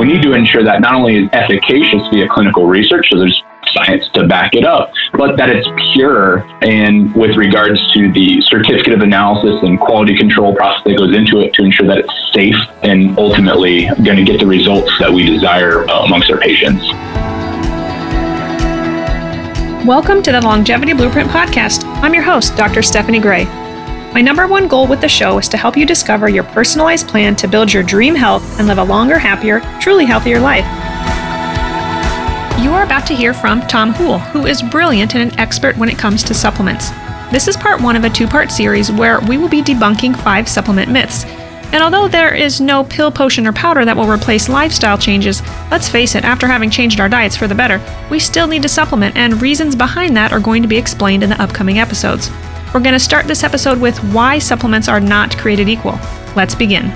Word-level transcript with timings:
we 0.00 0.06
need 0.06 0.22
to 0.22 0.32
ensure 0.32 0.64
that 0.64 0.80
not 0.80 0.94
only 0.94 1.24
is 1.24 1.28
efficacious 1.34 2.00
via 2.10 2.26
clinical 2.26 2.66
research, 2.66 3.10
so 3.10 3.18
there's 3.18 3.44
science 3.72 4.08
to 4.14 4.26
back 4.26 4.54
it 4.54 4.64
up, 4.64 4.90
but 5.12 5.36
that 5.36 5.50
it's 5.50 5.68
pure 5.92 6.38
and 6.62 7.14
with 7.14 7.36
regards 7.36 7.78
to 7.92 8.10
the 8.12 8.40
certificate 8.40 8.94
of 8.94 9.00
analysis 9.02 9.62
and 9.62 9.78
quality 9.78 10.16
control 10.16 10.54
process 10.54 10.82
that 10.84 10.96
goes 10.96 11.14
into 11.14 11.40
it 11.40 11.52
to 11.52 11.62
ensure 11.62 11.86
that 11.86 11.98
it's 11.98 12.32
safe 12.32 12.56
and 12.82 13.16
ultimately 13.18 13.90
going 14.02 14.16
to 14.16 14.24
get 14.24 14.40
the 14.40 14.46
results 14.46 14.90
that 14.98 15.12
we 15.12 15.26
desire 15.26 15.86
uh, 15.90 16.04
amongst 16.04 16.30
our 16.30 16.38
patients. 16.38 16.82
Welcome 19.86 20.22
to 20.22 20.32
the 20.32 20.40
Longevity 20.40 20.94
Blueprint 20.94 21.28
Podcast. 21.28 21.84
I'm 22.02 22.14
your 22.14 22.22
host, 22.22 22.56
Dr. 22.56 22.80
Stephanie 22.80 23.20
Gray. 23.20 23.59
My 24.12 24.20
number 24.20 24.48
one 24.48 24.66
goal 24.66 24.88
with 24.88 25.00
the 25.00 25.08
show 25.08 25.38
is 25.38 25.48
to 25.50 25.56
help 25.56 25.76
you 25.76 25.86
discover 25.86 26.28
your 26.28 26.42
personalized 26.42 27.06
plan 27.06 27.36
to 27.36 27.46
build 27.46 27.72
your 27.72 27.84
dream 27.84 28.16
health 28.16 28.58
and 28.58 28.66
live 28.66 28.78
a 28.78 28.82
longer, 28.82 29.16
happier, 29.16 29.60
truly 29.80 30.04
healthier 30.04 30.40
life. 30.40 30.64
You 32.60 32.72
are 32.72 32.82
about 32.82 33.06
to 33.06 33.14
hear 33.14 33.32
from 33.32 33.60
Tom 33.68 33.92
Houle, 33.92 34.18
who 34.18 34.46
is 34.46 34.62
brilliant 34.62 35.14
and 35.14 35.30
an 35.30 35.38
expert 35.38 35.76
when 35.78 35.88
it 35.88 35.96
comes 35.96 36.24
to 36.24 36.34
supplements. 36.34 36.90
This 37.30 37.46
is 37.46 37.56
part 37.56 37.80
one 37.80 37.94
of 37.94 38.02
a 38.02 38.10
two 38.10 38.26
part 38.26 38.50
series 38.50 38.90
where 38.90 39.20
we 39.20 39.38
will 39.38 39.48
be 39.48 39.62
debunking 39.62 40.20
five 40.20 40.48
supplement 40.48 40.90
myths. 40.90 41.24
And 41.72 41.80
although 41.80 42.08
there 42.08 42.34
is 42.34 42.60
no 42.60 42.82
pill, 42.82 43.12
potion, 43.12 43.46
or 43.46 43.52
powder 43.52 43.84
that 43.84 43.96
will 43.96 44.10
replace 44.10 44.48
lifestyle 44.48 44.98
changes, 44.98 45.40
let's 45.70 45.88
face 45.88 46.16
it, 46.16 46.24
after 46.24 46.48
having 46.48 46.68
changed 46.68 46.98
our 46.98 47.08
diets 47.08 47.36
for 47.36 47.46
the 47.46 47.54
better, 47.54 47.80
we 48.10 48.18
still 48.18 48.48
need 48.48 48.62
to 48.62 48.68
supplement, 48.68 49.16
and 49.16 49.40
reasons 49.40 49.76
behind 49.76 50.16
that 50.16 50.32
are 50.32 50.40
going 50.40 50.62
to 50.62 50.68
be 50.68 50.76
explained 50.76 51.22
in 51.22 51.30
the 51.30 51.40
upcoming 51.40 51.78
episodes. 51.78 52.28
We're 52.72 52.80
going 52.80 52.92
to 52.92 53.00
start 53.00 53.26
this 53.26 53.42
episode 53.42 53.80
with 53.80 53.98
why 54.14 54.38
supplements 54.38 54.86
are 54.86 55.00
not 55.00 55.36
created 55.36 55.68
equal. 55.68 55.98
Let's 56.36 56.54
begin. 56.54 56.92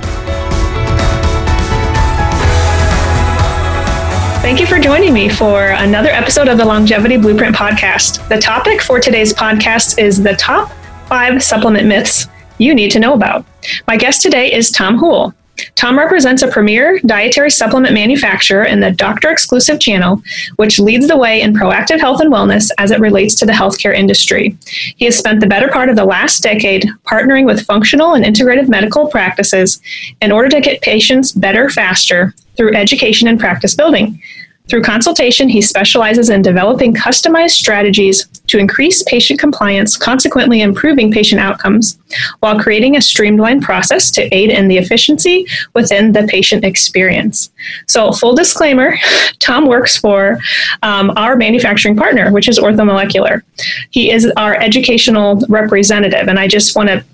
Thank 4.41 4.61
you 4.61 4.67
for 4.67 4.79
joining 4.79 5.13
me 5.13 5.29
for 5.29 5.71
another 5.71 6.11
episode 6.11 6.47
of 6.47 6.59
the 6.59 6.65
Longevity 6.65 7.17
Blueprint 7.17 7.57
Podcast. 7.57 8.29
The 8.29 8.39
topic 8.39 8.83
for 8.83 9.01
today's 9.01 9.33
podcast 9.33 9.99
is 9.99 10.23
the 10.23 10.35
top 10.35 10.71
five 11.09 11.43
supplement 11.43 11.89
myths 11.89 12.29
you 12.59 12.73
need 12.73 12.93
to 12.93 13.01
know 13.01 13.15
about. 13.15 13.45
My 13.89 13.97
guest 13.97 14.23
today 14.23 14.53
is 14.53 14.71
Tom 14.71 14.97
Houle. 14.97 15.35
Tom 15.75 15.99
represents 15.99 16.43
a 16.43 16.49
premier 16.49 16.99
dietary 17.07 17.51
supplement 17.51 17.95
manufacturer 17.95 18.65
in 18.65 18.81
the 18.81 18.91
doctor 18.91 19.31
exclusive 19.31 19.81
channel, 19.81 20.23
which 20.57 20.79
leads 20.79 21.09
the 21.09 21.17
way 21.17 21.41
in 21.41 21.55
proactive 21.55 22.01
health 22.01 22.21
and 22.21 22.33
wellness 22.33 22.71
as 22.79 22.91
it 22.91 23.01
relates 23.01 23.35
to 23.37 23.47
the 23.47 23.53
healthcare 23.53 23.95
industry. 23.95 24.57
He 24.97 25.05
has 25.05 25.17
spent 25.17 25.41
the 25.41 25.47
better 25.47 25.69
part 25.69 25.89
of 25.89 25.97
the 25.97 26.05
last 26.05 26.43
decade 26.43 26.89
partnering 27.05 27.47
with 27.47 27.65
functional 27.67 28.15
and 28.15 28.25
integrative 28.25 28.69
medical 28.69 29.09
practices 29.09 29.81
in 30.21 30.33
order 30.33 30.49
to 30.49 30.61
get 30.61 30.83
patients 30.83 31.33
better 31.33 31.71
faster 31.71 32.35
through 32.57 32.75
education 32.75 33.29
and 33.29 33.39
practice 33.39 33.75
building. 33.75 34.21
Through 34.67 34.83
consultation, 34.83 35.51
he 35.51 35.61
specializes 35.61 36.31
in 36.31 36.41
developing 36.41 36.95
customized 36.95 37.51
strategies 37.51 38.27
to 38.47 38.59
increase 38.59 39.03
patient 39.03 39.39
compliance, 39.39 39.95
consequently 39.95 40.63
improving 40.63 41.13
patient 41.13 41.39
outcomes, 41.39 41.99
while 42.41 42.59
creating 42.59 42.97
a 42.97 43.03
streamlined 43.03 43.63
process 43.63 44.11
to 44.13 44.35
aid 44.35 44.49
in 44.49 44.69
the 44.69 44.79
efficiency 44.79 45.47
within 45.75 46.13
the 46.13 46.27
patient 46.29 46.65
experience. 46.65 47.51
So, 47.89 48.11
full 48.11 48.35
disclaimer 48.35 48.97
Tom 49.39 49.67
works 49.67 49.99
for 49.99 50.39
um, 50.83 51.13
our 51.17 51.37
manufacturing 51.37 51.95
partner, 51.95 52.33
which 52.33 52.49
is 52.49 52.59
Orthomolecular. 52.59 53.43
He 53.91 54.11
is 54.11 54.33
our 54.39 54.55
educational 54.55 55.43
representative, 55.51 56.27
and 56.27 56.39
I 56.39 56.49
just 56.49 56.75
want 56.75 56.89
to 56.89 57.05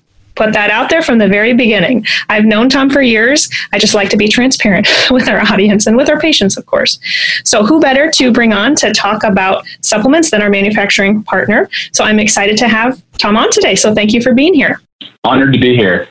put 0.41 0.55
that 0.55 0.71
out 0.71 0.89
there 0.89 1.03
from 1.03 1.19
the 1.19 1.29
very 1.29 1.53
beginning. 1.53 2.07
I've 2.31 2.47
known 2.47 2.71
Tom 2.71 2.89
for 2.89 3.03
years. 3.03 3.51
I 3.73 3.79
just 3.79 3.95
like 3.95 4.09
to 4.11 4.17
be 4.17 4.27
transparent 4.27 4.89
with 5.11 5.29
our 5.29 5.41
audience 5.53 5.87
and 5.87 5.97
with 5.97 6.09
our 6.09 6.19
patients, 6.19 6.57
of 6.57 6.65
course. 6.65 6.99
So, 7.45 7.65
who 7.65 7.81
better 7.81 8.11
to 8.13 8.33
bring 8.33 8.53
on 8.53 8.75
to 8.77 8.93
talk 8.93 9.23
about 9.23 9.67
supplements 9.83 10.31
than 10.31 10.41
our 10.41 10.49
manufacturing 10.49 11.23
partner? 11.25 11.69
So, 11.93 12.05
I'm 12.05 12.19
excited 12.19 12.57
to 12.59 12.69
have 12.69 13.03
Tom 13.19 13.37
on 13.37 13.51
today. 13.51 13.75
So, 13.75 13.95
thank 13.95 14.15
you 14.15 14.23
for 14.23 14.33
being 14.33 14.55
here. 14.55 14.81
Honored 15.25 15.53
to 15.53 15.61
be 15.61 15.77
here. 15.77 16.09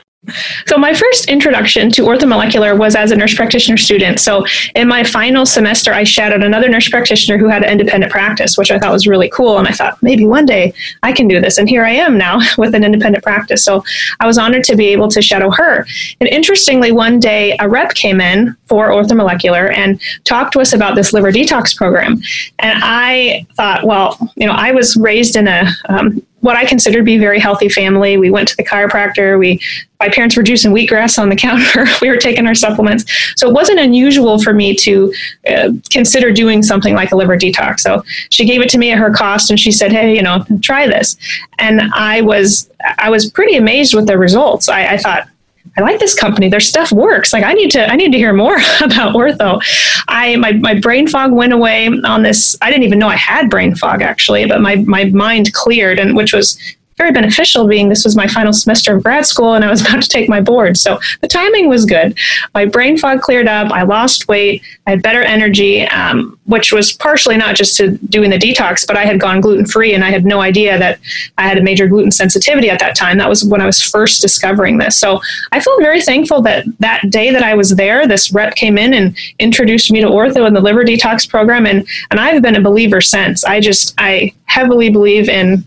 So, 0.66 0.76
my 0.76 0.92
first 0.92 1.30
introduction 1.30 1.90
to 1.92 2.02
orthomolecular 2.02 2.78
was 2.78 2.94
as 2.94 3.10
a 3.10 3.16
nurse 3.16 3.34
practitioner 3.34 3.78
student. 3.78 4.20
So, 4.20 4.44
in 4.74 4.86
my 4.86 5.02
final 5.02 5.46
semester, 5.46 5.94
I 5.94 6.04
shadowed 6.04 6.42
another 6.42 6.68
nurse 6.68 6.90
practitioner 6.90 7.38
who 7.38 7.48
had 7.48 7.62
an 7.64 7.70
independent 7.70 8.12
practice, 8.12 8.58
which 8.58 8.70
I 8.70 8.78
thought 8.78 8.92
was 8.92 9.06
really 9.06 9.30
cool. 9.30 9.56
And 9.56 9.66
I 9.66 9.72
thought, 9.72 10.00
maybe 10.02 10.26
one 10.26 10.44
day 10.44 10.74
I 11.02 11.12
can 11.12 11.26
do 11.26 11.40
this. 11.40 11.56
And 11.56 11.70
here 11.70 11.86
I 11.86 11.92
am 11.92 12.18
now 12.18 12.38
with 12.58 12.74
an 12.74 12.84
independent 12.84 13.24
practice. 13.24 13.64
So, 13.64 13.82
I 14.20 14.26
was 14.26 14.36
honored 14.36 14.64
to 14.64 14.76
be 14.76 14.88
able 14.88 15.08
to 15.08 15.22
shadow 15.22 15.50
her. 15.52 15.86
And 16.20 16.28
interestingly, 16.28 16.92
one 16.92 17.18
day 17.18 17.56
a 17.58 17.66
rep 17.66 17.94
came 17.94 18.20
in 18.20 18.54
for 18.66 18.90
orthomolecular 18.90 19.74
and 19.74 20.00
talked 20.24 20.52
to 20.52 20.60
us 20.60 20.74
about 20.74 20.96
this 20.96 21.14
liver 21.14 21.32
detox 21.32 21.74
program. 21.74 22.20
And 22.58 22.78
I 22.82 23.46
thought, 23.56 23.84
well, 23.84 24.18
you 24.36 24.46
know, 24.46 24.52
I 24.52 24.72
was 24.72 24.96
raised 24.98 25.36
in 25.36 25.48
a 25.48 25.64
um, 25.88 26.22
what 26.40 26.56
I 26.56 26.64
consider 26.64 26.98
to 26.98 27.04
be 27.04 27.16
a 27.16 27.20
very 27.20 27.38
healthy 27.38 27.68
family. 27.68 28.16
We 28.16 28.30
went 28.30 28.48
to 28.48 28.56
the 28.56 28.64
chiropractor. 28.64 29.38
We, 29.38 29.60
my 29.98 30.08
parents 30.08 30.36
were 30.36 30.42
juicing 30.42 30.72
wheatgrass 30.72 31.18
on 31.18 31.28
the 31.28 31.36
counter. 31.46 31.86
we 32.00 32.08
were 32.08 32.16
taking 32.16 32.46
our 32.46 32.54
supplements. 32.54 33.04
So 33.36 33.48
it 33.48 33.52
wasn't 33.52 33.80
unusual 33.80 34.42
for 34.42 34.52
me 34.52 34.74
to 34.76 35.12
uh, 35.48 35.70
consider 35.90 36.32
doing 36.32 36.62
something 36.62 36.94
like 36.94 37.12
a 37.12 37.16
liver 37.16 37.36
detox. 37.36 37.80
So 37.80 38.02
she 38.30 38.44
gave 38.44 38.60
it 38.60 38.68
to 38.70 38.78
me 38.78 38.90
at 38.92 38.98
her 38.98 39.10
cost, 39.10 39.50
and 39.50 39.60
she 39.60 39.70
said, 39.70 39.92
"Hey, 39.92 40.14
you 40.14 40.22
know, 40.22 40.44
try 40.62 40.86
this." 40.86 41.16
And 41.58 41.82
I 41.94 42.22
was, 42.22 42.70
I 42.98 43.10
was 43.10 43.30
pretty 43.30 43.56
amazed 43.56 43.94
with 43.94 44.06
the 44.06 44.18
results. 44.18 44.68
I, 44.68 44.94
I 44.94 44.98
thought, 44.98 45.28
I 45.76 45.82
like 45.82 46.00
this 46.00 46.18
company. 46.18 46.48
Their 46.48 46.60
stuff 46.60 46.90
works. 46.90 47.32
Like 47.32 47.44
I 47.44 47.52
need 47.52 47.70
to 47.72 47.90
I 47.90 47.96
need 47.96 48.12
to 48.12 48.18
hear 48.18 48.32
more 48.32 48.56
about 48.80 49.14
ortho. 49.14 49.62
I 50.08 50.36
my, 50.36 50.52
my 50.52 50.78
brain 50.78 51.06
fog 51.06 51.32
went 51.32 51.52
away 51.52 51.88
on 52.04 52.22
this. 52.22 52.56
I 52.60 52.70
didn't 52.70 52.84
even 52.84 52.98
know 52.98 53.08
I 53.08 53.16
had 53.16 53.50
brain 53.50 53.74
fog 53.74 54.02
actually, 54.02 54.46
but 54.46 54.60
my, 54.60 54.76
my 54.76 55.04
mind 55.04 55.52
cleared 55.52 55.98
and 55.98 56.16
which 56.16 56.32
was 56.32 56.58
very 57.00 57.12
beneficial 57.12 57.66
being 57.66 57.88
this 57.88 58.04
was 58.04 58.14
my 58.14 58.26
final 58.26 58.52
semester 58.52 58.94
of 58.94 59.02
grad 59.02 59.24
school 59.24 59.54
and 59.54 59.64
I 59.64 59.70
was 59.70 59.80
about 59.86 60.02
to 60.02 60.08
take 60.08 60.28
my 60.28 60.40
board. 60.40 60.76
So 60.76 60.98
the 61.22 61.28
timing 61.28 61.68
was 61.68 61.86
good. 61.86 62.16
My 62.54 62.66
brain 62.66 62.98
fog 62.98 63.22
cleared 63.22 63.48
up. 63.48 63.72
I 63.72 63.82
lost 63.82 64.28
weight. 64.28 64.62
I 64.86 64.90
had 64.90 65.02
better 65.02 65.22
energy, 65.22 65.82
um, 65.86 66.38
which 66.44 66.72
was 66.72 66.92
partially 66.92 67.38
not 67.38 67.54
just 67.56 67.76
to 67.78 67.96
doing 68.08 68.28
the 68.28 68.36
detox, 68.36 68.86
but 68.86 68.96
I 68.98 69.06
had 69.06 69.18
gone 69.18 69.40
gluten 69.40 69.64
free 69.64 69.94
and 69.94 70.04
I 70.04 70.10
had 70.10 70.26
no 70.26 70.42
idea 70.42 70.78
that 70.78 71.00
I 71.38 71.48
had 71.48 71.56
a 71.56 71.62
major 71.62 71.88
gluten 71.88 72.10
sensitivity 72.10 72.68
at 72.68 72.78
that 72.80 72.96
time. 72.96 73.16
That 73.16 73.30
was 73.30 73.44
when 73.44 73.62
I 73.62 73.66
was 73.66 73.82
first 73.82 74.20
discovering 74.20 74.76
this. 74.76 74.98
So 74.98 75.20
I 75.52 75.60
feel 75.60 75.78
very 75.80 76.02
thankful 76.02 76.42
that 76.42 76.66
that 76.80 77.08
day 77.08 77.30
that 77.30 77.42
I 77.42 77.54
was 77.54 77.70
there, 77.76 78.06
this 78.06 78.30
rep 78.30 78.54
came 78.56 78.76
in 78.76 78.92
and 78.92 79.16
introduced 79.38 79.90
me 79.90 80.02
to 80.02 80.08
ortho 80.08 80.46
and 80.46 80.54
the 80.54 80.60
liver 80.60 80.84
detox 80.84 81.26
program. 81.26 81.64
And, 81.64 81.88
and 82.10 82.20
I've 82.20 82.42
been 82.42 82.56
a 82.56 82.60
believer 82.60 83.00
since. 83.00 83.42
I 83.44 83.60
just, 83.60 83.94
I 83.96 84.34
heavily 84.44 84.90
believe 84.90 85.28
in 85.28 85.64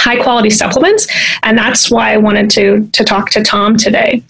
high 0.00 0.20
quality 0.20 0.50
supplements. 0.50 1.06
And 1.42 1.56
that's 1.56 1.90
why 1.90 2.12
I 2.12 2.16
wanted 2.16 2.50
to, 2.50 2.88
to 2.88 3.04
talk 3.04 3.30
to 3.30 3.42
Tom 3.42 3.76
today. 3.76 4.22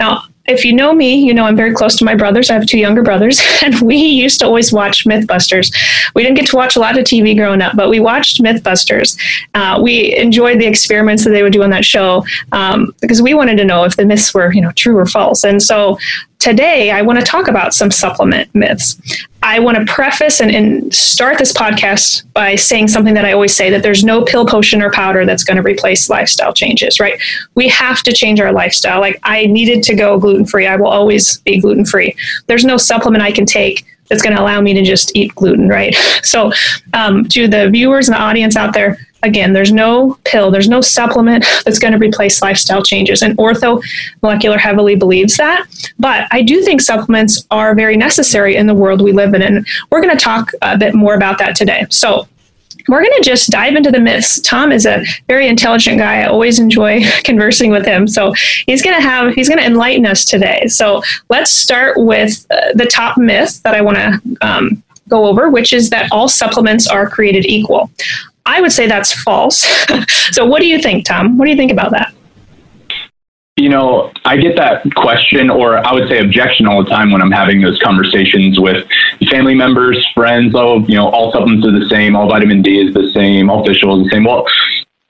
Now, 0.00 0.24
if 0.48 0.64
you 0.64 0.72
know 0.72 0.94
me, 0.94 1.14
you 1.14 1.34
know 1.34 1.44
I'm 1.44 1.56
very 1.56 1.74
close 1.74 1.94
to 1.96 2.04
my 2.04 2.14
brothers. 2.14 2.50
I 2.50 2.54
have 2.54 2.66
two 2.66 2.78
younger 2.78 3.02
brothers, 3.02 3.40
and 3.62 3.78
we 3.80 3.96
used 3.96 4.40
to 4.40 4.46
always 4.46 4.72
watch 4.72 5.04
Mythbusters. 5.04 5.72
We 6.14 6.22
didn't 6.22 6.36
get 6.36 6.46
to 6.48 6.56
watch 6.56 6.74
a 6.74 6.80
lot 6.80 6.98
of 6.98 7.04
TV 7.04 7.36
growing 7.36 7.60
up, 7.60 7.76
but 7.76 7.88
we 7.88 8.00
watched 8.00 8.42
Mythbusters. 8.42 9.18
Uh, 9.54 9.78
we 9.82 10.16
enjoyed 10.16 10.58
the 10.58 10.66
experiments 10.66 11.24
that 11.24 11.30
they 11.30 11.42
would 11.42 11.52
do 11.52 11.62
on 11.62 11.70
that 11.70 11.84
show 11.84 12.24
um, 12.52 12.94
because 13.00 13.20
we 13.20 13.34
wanted 13.34 13.56
to 13.58 13.64
know 13.64 13.84
if 13.84 13.96
the 13.96 14.06
myths 14.06 14.32
were, 14.32 14.52
you 14.52 14.62
know, 14.62 14.72
true 14.72 14.96
or 14.96 15.06
false. 15.06 15.44
And 15.44 15.62
so 15.62 15.98
today 16.38 16.90
I 16.90 17.02
want 17.02 17.18
to 17.18 17.24
talk 17.24 17.48
about 17.48 17.74
some 17.74 17.90
supplement 17.90 18.52
myths. 18.54 19.00
I 19.42 19.60
want 19.60 19.78
to 19.78 19.92
preface 19.92 20.40
and, 20.40 20.50
and, 20.50 20.92
start 20.92 21.38
this 21.38 21.52
podcast 21.52 22.24
by 22.32 22.54
saying 22.54 22.88
something 22.88 23.14
that 23.14 23.24
I 23.24 23.32
always 23.32 23.54
say 23.54 23.70
that 23.70 23.82
there's 23.82 24.04
no 24.04 24.24
pill, 24.24 24.46
potion, 24.46 24.82
or 24.82 24.90
powder 24.90 25.24
that's 25.24 25.44
going 25.44 25.56
to 25.56 25.62
replace 25.62 26.10
lifestyle 26.10 26.52
changes, 26.52 26.98
right? 26.98 27.20
We 27.54 27.68
have 27.68 28.02
to 28.02 28.12
change 28.12 28.40
our 28.40 28.52
lifestyle. 28.52 29.00
Like 29.00 29.18
I 29.22 29.46
needed 29.46 29.82
to 29.84 29.94
go 29.94 30.18
gluten 30.18 30.44
free. 30.44 30.66
I 30.66 30.76
will 30.76 30.88
always 30.88 31.38
be 31.38 31.60
gluten 31.60 31.84
free. 31.84 32.16
There's 32.46 32.64
no 32.64 32.76
supplement 32.76 33.22
I 33.22 33.32
can 33.32 33.46
take 33.46 33.84
that's 34.08 34.22
going 34.22 34.34
to 34.34 34.42
allow 34.42 34.60
me 34.60 34.74
to 34.74 34.82
just 34.82 35.14
eat 35.14 35.34
gluten, 35.34 35.68
right? 35.68 35.94
So, 36.22 36.52
um, 36.92 37.24
to 37.28 37.48
the 37.48 37.70
viewers 37.70 38.08
and 38.08 38.14
the 38.14 38.20
audience 38.20 38.56
out 38.56 38.74
there, 38.74 38.98
again, 39.22 39.52
there's 39.52 39.72
no 39.72 40.18
pill, 40.24 40.50
there's 40.50 40.68
no 40.68 40.80
supplement 40.80 41.44
that's 41.64 41.78
going 41.78 41.92
to 41.92 41.98
replace 41.98 42.40
lifestyle 42.42 42.82
changes. 42.82 43.22
And 43.22 43.36
ortho 43.36 43.82
molecular 44.22 44.58
heavily 44.58 44.96
believes 44.96 45.36
that. 45.36 45.66
But 45.98 46.28
I 46.30 46.42
do 46.42 46.62
think 46.62 46.80
supplements 46.80 47.46
are 47.50 47.74
very 47.74 47.96
necessary 47.96 48.56
in 48.56 48.66
the 48.66 48.74
world 48.74 49.02
we 49.02 49.12
live 49.12 49.34
in. 49.34 49.42
And 49.42 49.66
we're 49.90 50.02
going 50.02 50.16
to 50.16 50.22
talk 50.22 50.52
a 50.62 50.76
bit 50.76 50.94
more 50.94 51.14
about 51.14 51.38
that 51.38 51.56
today. 51.56 51.86
So, 51.90 52.28
we're 52.88 53.02
going 53.02 53.22
to 53.22 53.22
just 53.22 53.50
dive 53.50 53.74
into 53.74 53.90
the 53.90 54.00
myths. 54.00 54.40
Tom 54.40 54.72
is 54.72 54.86
a 54.86 55.04
very 55.26 55.46
intelligent 55.46 55.98
guy. 55.98 56.22
I 56.22 56.26
always 56.26 56.58
enjoy 56.58 57.02
conversing 57.24 57.70
with 57.70 57.84
him. 57.84 58.08
So 58.08 58.32
he's 58.66 58.82
going 58.82 58.96
to 58.96 59.02
have 59.02 59.34
he's 59.34 59.48
going 59.48 59.58
to 59.58 59.66
enlighten 59.66 60.06
us 60.06 60.24
today. 60.24 60.66
So 60.68 61.02
let's 61.28 61.52
start 61.52 61.98
with 61.98 62.46
uh, 62.50 62.72
the 62.74 62.86
top 62.86 63.18
myth 63.18 63.62
that 63.62 63.74
I 63.74 63.82
want 63.82 63.98
to 63.98 64.36
um, 64.40 64.82
go 65.08 65.26
over, 65.26 65.50
which 65.50 65.72
is 65.72 65.90
that 65.90 66.10
all 66.12 66.28
supplements 66.28 66.86
are 66.86 67.08
created 67.08 67.46
equal. 67.46 67.90
I 68.48 68.62
would 68.62 68.72
say 68.72 68.86
that's 68.86 69.12
false. 69.22 69.68
so 70.32 70.46
what 70.46 70.60
do 70.60 70.66
you 70.66 70.80
think, 70.80 71.04
Tom? 71.04 71.36
What 71.36 71.44
do 71.44 71.50
you 71.50 71.56
think 71.56 71.70
about 71.70 71.90
that? 71.92 72.14
You 73.56 73.68
know, 73.68 74.10
I 74.24 74.36
get 74.36 74.56
that 74.56 74.84
question, 74.94 75.50
or 75.50 75.86
I 75.86 75.92
would 75.92 76.08
say 76.08 76.20
objection 76.20 76.66
all 76.66 76.82
the 76.82 76.88
time 76.88 77.10
when 77.10 77.20
I'm 77.20 77.30
having 77.30 77.60
those 77.60 77.78
conversations 77.80 78.58
with 78.58 78.86
family 79.30 79.54
members, 79.54 79.98
friends. 80.14 80.54
Oh, 80.56 80.78
you 80.86 80.94
know, 80.94 81.08
all 81.08 81.30
supplements 81.32 81.66
are 81.66 81.78
the 81.78 81.88
same, 81.90 82.16
all 82.16 82.28
vitamin 82.28 82.62
D 82.62 82.80
is 82.80 82.94
the 82.94 83.10
same, 83.12 83.50
all 83.50 83.66
fish 83.66 83.82
oil 83.84 84.00
is 84.00 84.04
the 84.04 84.10
same. 84.10 84.24
Well, 84.24 84.46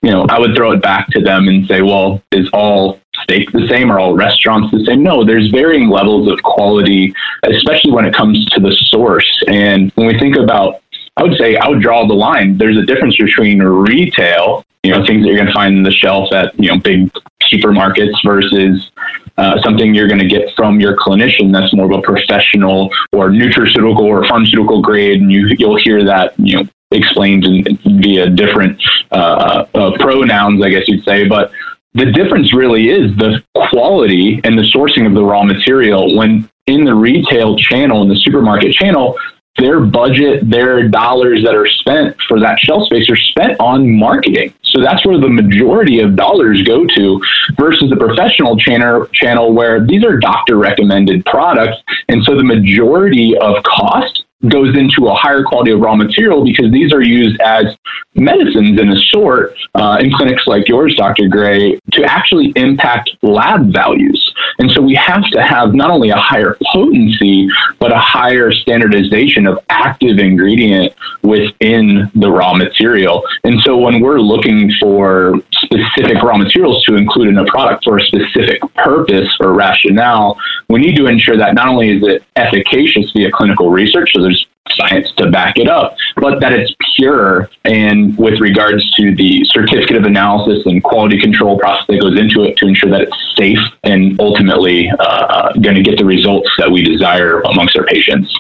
you 0.03 0.11
know, 0.11 0.27
I 0.29 0.39
would 0.39 0.57
throw 0.57 0.73
it 0.73 0.83
back 0.83 1.09
to 1.09 1.21
them 1.21 1.47
and 1.49 1.67
say, 1.67 1.83
well, 1.83 2.23
is 2.33 2.49
all 2.53 2.99
steak 3.23 3.53
the 3.53 3.67
same? 3.69 3.91
Are 3.93 3.99
all 3.99 4.15
restaurants 4.15 4.71
the 4.71 4.85
same? 4.85 5.03
No, 5.03 5.25
there's 5.25 5.51
varying 5.51 5.91
levels 5.91 6.31
of 6.31 6.43
quality, 6.43 7.15
especially 7.45 7.93
when 7.93 8.05
it 8.05 8.15
comes 8.15 8.45
to 8.47 8.61
the 8.61 8.73
source. 8.87 9.29
And 9.49 9.93
when 9.97 10.07
we 10.07 10.19
think 10.19 10.37
about 10.37 10.83
I 11.19 11.23
would 11.25 11.37
say 11.37 11.57
I 11.57 11.69
would 11.69 11.83
draw 11.83 12.07
the 12.07 12.15
line. 12.15 12.57
There's 12.57 12.79
a 12.79 12.87
difference 12.87 13.17
between 13.17 13.61
retail, 13.61 14.65
you 14.85 14.93
know, 14.93 15.05
things 15.05 15.23
that 15.23 15.29
you're 15.29 15.37
going 15.37 15.49
to 15.49 15.53
find 15.53 15.77
in 15.77 15.83
the 15.83 15.91
shelf 15.91 16.33
at, 16.33 16.59
you 16.59 16.71
know, 16.71 16.79
big 16.79 17.11
supermarkets 17.53 18.15
versus 18.25 18.93
uh, 19.37 19.61
something 19.63 19.95
you're 19.95 20.07
going 20.07 20.21
to 20.21 20.29
get 20.29 20.55
from 20.55 20.81
your 20.81 20.97
clinician 20.97 21.53
that's 21.53 21.75
more 21.75 21.87
of 21.87 21.99
a 21.99 22.03
professional 22.03 22.89
or 23.13 23.31
nutraceutical 23.31 24.03
or 24.03 24.25
pharmaceutical 24.29 24.81
grade. 24.81 25.21
And 25.21 25.33
you, 25.33 25.49
you'll 25.59 25.81
hear 25.83 26.05
that, 26.05 26.35
you 26.39 26.59
know, 26.59 26.69
explained 26.93 27.45
in, 27.45 27.79
via 28.01 28.31
different 28.31 28.81
uh, 29.11 29.67
uh, 29.75 29.99
pronouns, 29.99 30.63
I 30.63 30.71
guess 30.71 30.85
you'd 30.87 31.05
say. 31.05 31.27
But 31.27 31.51
the 31.95 32.13
difference 32.13 32.55
really 32.55 32.91
is 32.91 33.17
the 33.17 33.43
quality 33.71 34.41
and 34.45 34.57
the 34.57 34.63
sourcing 34.63 35.05
of 35.05 35.15
the 35.15 35.25
raw 35.25 35.43
material 35.43 36.17
when 36.17 36.49
in 36.69 36.85
the 36.85 36.95
retail 36.95 37.57
channel, 37.57 38.03
in 38.03 38.09
the 38.09 38.17
supermarket 38.17 38.73
channel, 38.75 39.19
their 39.59 39.81
budget, 39.81 40.49
their 40.49 40.89
dollars 40.89 41.43
that 41.45 41.55
are 41.55 41.67
spent 41.67 42.17
for 42.29 42.41
that 42.41 42.59
shelf 42.61 42.87
space 42.87 43.09
are 43.11 43.17
spent 43.17 43.59
on 43.61 43.91
marketing. 43.99 44.55
So 44.63 44.81
that's 44.81 45.05
where 45.05 45.19
the 45.19 45.29
majority 45.29 46.01
of 46.01 46.17
dollars 46.17 46.63
go 46.63 46.87
to 46.87 47.21
versus 47.59 47.91
the 47.91 47.97
professional 47.97 48.57
channel, 48.57 49.07
channel 49.13 49.53
where 49.53 49.85
these 49.85 50.05
are 50.05 50.19
doctor 50.19 50.57
recommended 50.57 51.25
products. 51.25 51.79
And 52.09 52.23
so 52.25 52.37
the 52.37 52.45
majority 52.45 53.37
of 53.39 53.63
cost 53.65 54.25
goes 54.47 54.77
into 54.77 55.09
a 55.09 55.15
higher 55.15 55.43
quality 55.43 55.73
of 55.73 55.81
raw 55.81 55.97
material 55.97 56.45
because 56.45 56.71
these 56.71 56.93
are 56.93 57.03
used 57.03 57.41
as 57.41 57.77
medicines 58.15 58.81
in 58.81 58.91
a 58.91 58.97
sort 59.11 59.57
uh, 59.75 59.99
in 60.01 60.13
clinics 60.13 60.47
like 60.47 60.69
yours, 60.69 60.95
Dr. 60.97 61.29
Gray, 61.29 61.79
to 61.93 62.05
actually 62.05 62.53
impact 62.55 63.11
lab 63.23 63.73
values. 63.73 64.33
And 64.61 64.71
so 64.71 64.81
we 64.81 64.95
have 64.95 65.25
to 65.31 65.43
have 65.43 65.75
not 65.75 65.91
only 65.91 66.11
a 66.11 66.17
higher 66.17 66.57
potency, 66.73 67.49
but 67.81 67.93
a 67.93 67.99
higher 67.99 68.53
standardization 68.53 69.47
of 69.47 69.59
active 69.71 70.19
ingredient 70.19 70.95
within 71.23 72.11
the 72.15 72.31
raw 72.31 72.55
material. 72.55 73.25
And 73.43 73.61
so 73.63 73.77
when 73.77 74.01
we're 74.01 74.21
looking 74.21 74.71
for 74.81 75.35
specific 75.69 76.23
raw 76.23 76.37
materials 76.37 76.83
to 76.85 76.97
include 76.97 77.29
in 77.29 77.39
a 77.39 77.45
product 77.47 77.85
for 77.85 77.99
a 77.99 78.01
specific 78.03 78.61
purpose 78.75 79.29
or 79.41 79.53
rationale, 79.53 80.39
we 80.69 80.81
need 80.81 80.97
to 80.97 81.07
ensure 81.07 81.37
that 81.37 81.55
not 81.55 81.69
only 81.69 81.91
is 81.91 82.03
it 82.07 82.25
efficacious 82.37 83.13
via 83.13 83.31
clinical 83.31 83.71
research, 83.71 84.13
so 84.15 84.23
there's 84.23 84.47
science 84.73 85.11
to 85.17 85.31
back 85.31 85.59
it 85.59 85.69
up, 85.69 85.97
but 86.17 86.41
that 86.41 86.53
it's 86.53 86.75
pure. 86.97 87.51
And 87.65 88.17
with 88.19 88.41
regards 88.41 88.89
to 88.97 89.15
the 89.15 89.45
certificate 89.47 89.97
of 89.97 90.05
analysis 90.05 90.65
and 90.67 90.83
quality 90.83 91.21
control 91.21 91.59
process 91.59 91.87
that 91.89 92.01
goes 92.01 92.19
into 92.19 92.45
it 92.45 92.57
to 92.59 92.67
ensure 92.67 92.91
that 92.91 93.03
it's 93.03 93.35
safe 93.37 93.59
and 93.85 94.19
ultimately 94.21 94.91
uh, 94.99 95.53
going 95.55 95.77
to 95.77 95.83
get 95.83 95.99
the 95.99 96.05
results 96.05 96.51
that 96.59 96.71
we 96.71 96.83
desire 96.83 97.41
amongst 97.41 97.77
our 97.77 97.85
patients. 97.87 98.35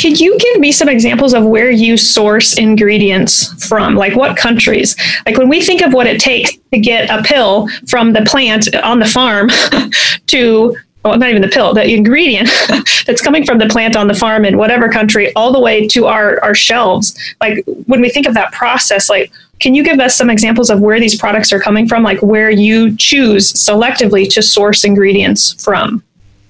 Could 0.00 0.18
you 0.20 0.38
give 0.38 0.60
me 0.60 0.72
some 0.72 0.88
examples 0.88 1.34
of 1.34 1.44
where 1.44 1.70
you 1.70 1.96
source 1.96 2.58
ingredients 2.58 3.66
from? 3.68 3.94
Like 3.94 4.16
what 4.16 4.36
countries? 4.36 4.96
Like 5.26 5.38
when 5.38 5.48
we 5.48 5.60
think 5.60 5.82
of 5.82 5.92
what 5.92 6.06
it 6.06 6.20
takes 6.20 6.56
to 6.72 6.78
get 6.78 7.10
a 7.10 7.22
pill 7.22 7.68
from 7.88 8.12
the 8.12 8.22
plant 8.22 8.74
on 8.76 8.98
the 8.98 9.06
farm 9.06 9.50
to 10.26 10.76
well, 11.04 11.16
not 11.16 11.30
even 11.30 11.40
the 11.40 11.48
pill, 11.48 11.72
the 11.72 11.88
ingredient 11.90 12.50
that's 13.06 13.22
coming 13.22 13.44
from 13.44 13.58
the 13.58 13.66
plant 13.68 13.96
on 13.96 14.06
the 14.06 14.14
farm 14.14 14.44
in 14.44 14.58
whatever 14.58 14.88
country, 14.88 15.32
all 15.34 15.52
the 15.52 15.60
way 15.60 15.86
to 15.88 16.06
our, 16.06 16.42
our 16.42 16.54
shelves. 16.54 17.18
Like 17.40 17.64
when 17.86 18.02
we 18.02 18.10
think 18.10 18.26
of 18.26 18.34
that 18.34 18.52
process, 18.52 19.08
like, 19.08 19.32
can 19.60 19.74
you 19.74 19.82
give 19.82 19.98
us 19.98 20.14
some 20.14 20.28
examples 20.28 20.68
of 20.68 20.80
where 20.80 21.00
these 21.00 21.18
products 21.18 21.52
are 21.52 21.60
coming 21.60 21.88
from, 21.88 22.02
like 22.02 22.20
where 22.22 22.50
you 22.50 22.96
choose 22.96 23.52
selectively 23.52 24.28
to 24.34 24.42
source 24.42 24.84
ingredients 24.84 25.62
from? 25.62 26.02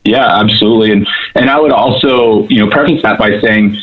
Yeah, 0.05 0.41
absolutely. 0.41 0.93
And, 0.93 1.07
and 1.35 1.51
I 1.51 1.61
would 1.61 1.73
also, 1.73 2.47
you 2.49 2.65
know, 2.65 2.71
preface 2.71 3.03
that 3.03 3.19
by 3.19 3.41
saying 3.41 3.77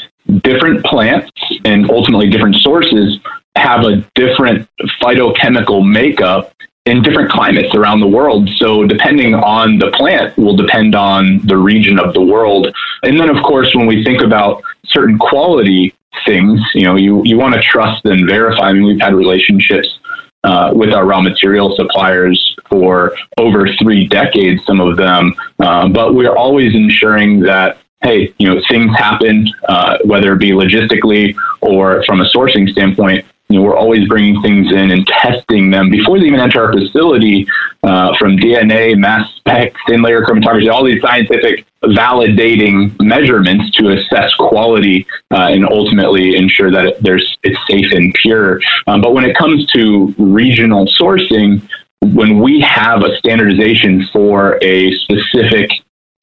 different 0.43 0.83
plants 0.85 1.31
and 1.63 1.89
ultimately 1.89 2.29
different 2.29 2.55
sources 2.57 3.19
have 3.55 3.85
a 3.85 3.97
different 4.15 4.67
phytochemical 5.01 5.87
makeup 5.89 6.53
in 6.85 7.01
different 7.01 7.29
climates 7.29 7.75
around 7.75 7.99
the 7.99 8.07
world. 8.07 8.49
So 8.57 8.85
depending 8.85 9.35
on 9.35 9.77
the 9.77 9.91
plant 9.91 10.37
will 10.37 10.55
depend 10.55 10.95
on 10.95 11.45
the 11.45 11.57
region 11.57 11.99
of 11.99 12.13
the 12.13 12.21
world. 12.21 12.73
And 13.03 13.19
then 13.19 13.29
of 13.29 13.43
course 13.43 13.73
when 13.75 13.87
we 13.87 14.03
think 14.03 14.21
about 14.21 14.63
certain 14.85 15.17
quality 15.17 15.93
things, 16.25 16.59
you 16.73 16.83
know, 16.83 16.95
you, 16.95 17.21
you 17.25 17.37
want 17.37 17.53
to 17.55 17.61
trust 17.61 18.05
and 18.05 18.27
verify. 18.27 18.69
I 18.69 18.73
mean, 18.73 18.85
we've 18.85 18.99
had 18.99 19.13
relationships 19.13 19.99
uh, 20.47 20.71
with 20.73 20.93
our 20.93 21.05
raw 21.05 21.21
material 21.21 21.75
suppliers 21.75 22.39
for 22.69 23.15
over 23.37 23.67
three 23.81 24.07
decades, 24.07 24.63
some 24.65 24.79
of 24.79 24.95
them, 24.95 25.33
uh, 25.59 25.87
but 25.89 26.15
we're 26.15 26.35
always 26.35 26.73
ensuring 26.73 27.39
that 27.41 27.77
hey, 28.03 28.31
you 28.37 28.47
know, 28.47 28.61
things 28.69 28.95
happen, 28.95 29.47
uh, 29.67 29.97
whether 30.05 30.33
it 30.33 30.39
be 30.39 30.51
logistically 30.51 31.35
or 31.61 32.03
from 32.05 32.21
a 32.21 32.25
sourcing 32.25 32.69
standpoint, 32.69 33.25
you 33.49 33.57
know, 33.57 33.63
we're 33.63 33.77
always 33.77 34.07
bringing 34.07 34.41
things 34.41 34.71
in 34.71 34.91
and 34.91 35.07
testing 35.07 35.69
them 35.69 35.89
before 35.89 36.19
they 36.19 36.25
even 36.25 36.39
enter 36.39 36.65
our 36.65 36.73
facility 36.73 37.47
uh, 37.83 38.15
from 38.17 38.35
DNA, 38.35 38.97
mass 38.97 39.33
spec, 39.35 39.73
thin 39.87 40.01
layer 40.01 40.21
chromatography, 40.21 40.69
all 40.71 40.83
these 40.83 41.01
scientific 41.01 41.65
validating 41.83 42.93
measurements 42.99 43.71
to 43.77 43.91
assess 43.91 44.33
quality 44.35 45.07
uh, 45.33 45.47
and 45.49 45.65
ultimately 45.65 46.35
ensure 46.35 46.71
that 46.71 46.85
it, 46.85 47.03
there's, 47.03 47.37
it's 47.43 47.59
safe 47.69 47.91
and 47.93 48.13
pure. 48.15 48.59
Um, 48.87 49.01
but 49.01 49.13
when 49.13 49.23
it 49.23 49.37
comes 49.37 49.65
to 49.73 50.13
regional 50.17 50.85
sourcing, 50.99 51.65
when 52.01 52.39
we 52.39 52.59
have 52.61 53.03
a 53.03 53.15
standardization 53.17 54.07
for 54.11 54.59
a 54.61 54.91
specific 54.93 55.69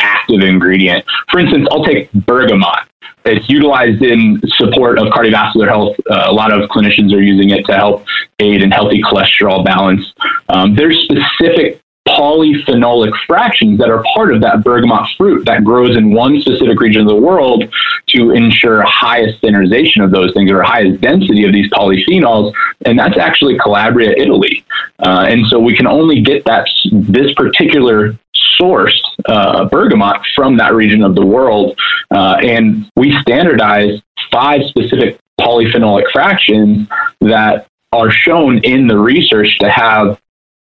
active 0.00 0.40
ingredient, 0.40 1.04
for 1.30 1.40
instance, 1.40 1.66
I'll 1.70 1.84
take 1.84 2.12
bergamot. 2.12 2.88
It's 3.24 3.48
utilized 3.48 4.02
in 4.02 4.40
support 4.56 4.98
of 4.98 5.06
cardiovascular 5.08 5.66
health. 5.66 5.96
Uh, 6.10 6.24
a 6.26 6.32
lot 6.32 6.52
of 6.52 6.68
clinicians 6.68 7.14
are 7.14 7.22
using 7.22 7.50
it 7.50 7.64
to 7.66 7.74
help 7.74 8.04
aid 8.38 8.62
in 8.62 8.70
healthy 8.70 9.02
cholesterol 9.02 9.64
balance. 9.64 10.12
Um, 10.50 10.74
there's 10.74 10.98
specific 11.04 11.80
polyphenolic 12.06 13.12
fractions 13.26 13.78
that 13.78 13.88
are 13.88 14.04
part 14.14 14.34
of 14.34 14.42
that 14.42 14.62
bergamot 14.62 15.08
fruit 15.16 15.44
that 15.46 15.64
grows 15.64 15.96
in 15.96 16.12
one 16.12 16.38
specific 16.40 16.78
region 16.78 17.00
of 17.02 17.08
the 17.08 17.16
world 17.16 17.64
to 18.08 18.30
ensure 18.32 18.82
highest 18.82 19.38
standardization 19.38 20.02
of 20.02 20.10
those 20.10 20.32
things 20.34 20.50
or 20.50 20.62
highest 20.62 21.00
density 21.00 21.44
of 21.44 21.52
these 21.52 21.70
polyphenols. 21.70 22.52
And 22.84 22.98
that's 22.98 23.16
actually 23.16 23.58
Calabria, 23.58 24.12
Italy. 24.18 24.64
Uh, 24.98 25.26
and 25.28 25.46
so 25.46 25.58
we 25.58 25.74
can 25.74 25.86
only 25.86 26.20
get 26.20 26.44
that 26.44 26.68
this 26.92 27.32
particular 27.34 28.18
sourced 28.60 29.00
uh, 29.28 29.66
bergamot 29.66 30.20
from 30.34 30.56
that 30.56 30.74
region 30.74 31.02
of 31.02 31.14
the 31.14 31.24
world. 31.24 31.78
Uh, 32.10 32.36
and 32.42 32.90
we 32.96 33.16
standardize 33.20 34.00
five 34.30 34.62
specific 34.64 35.18
polyphenolic 35.40 36.10
fractions 36.12 36.88
that 37.20 37.66
are 37.92 38.10
shown 38.10 38.58
in 38.58 38.86
the 38.86 38.98
research 38.98 39.58
to 39.58 39.70
have 39.70 40.20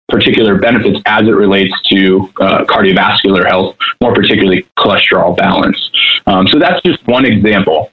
particular 0.10 0.58
benefits 0.58 1.00
as 1.06 1.28
it 1.28 1.32
relates 1.32 1.74
to 1.90 2.30
uh, 2.40 2.66
cardiovascular 2.66 3.48
health, 3.48 3.76
more 4.02 4.14
particularly 4.14 4.68
cholesterol 4.78 5.36
balance. 5.36 5.78
Um, 6.28 6.48
so 6.48 6.60
that's 6.60 6.82
just 6.84 7.06
one 7.08 7.26
example. 7.26 7.92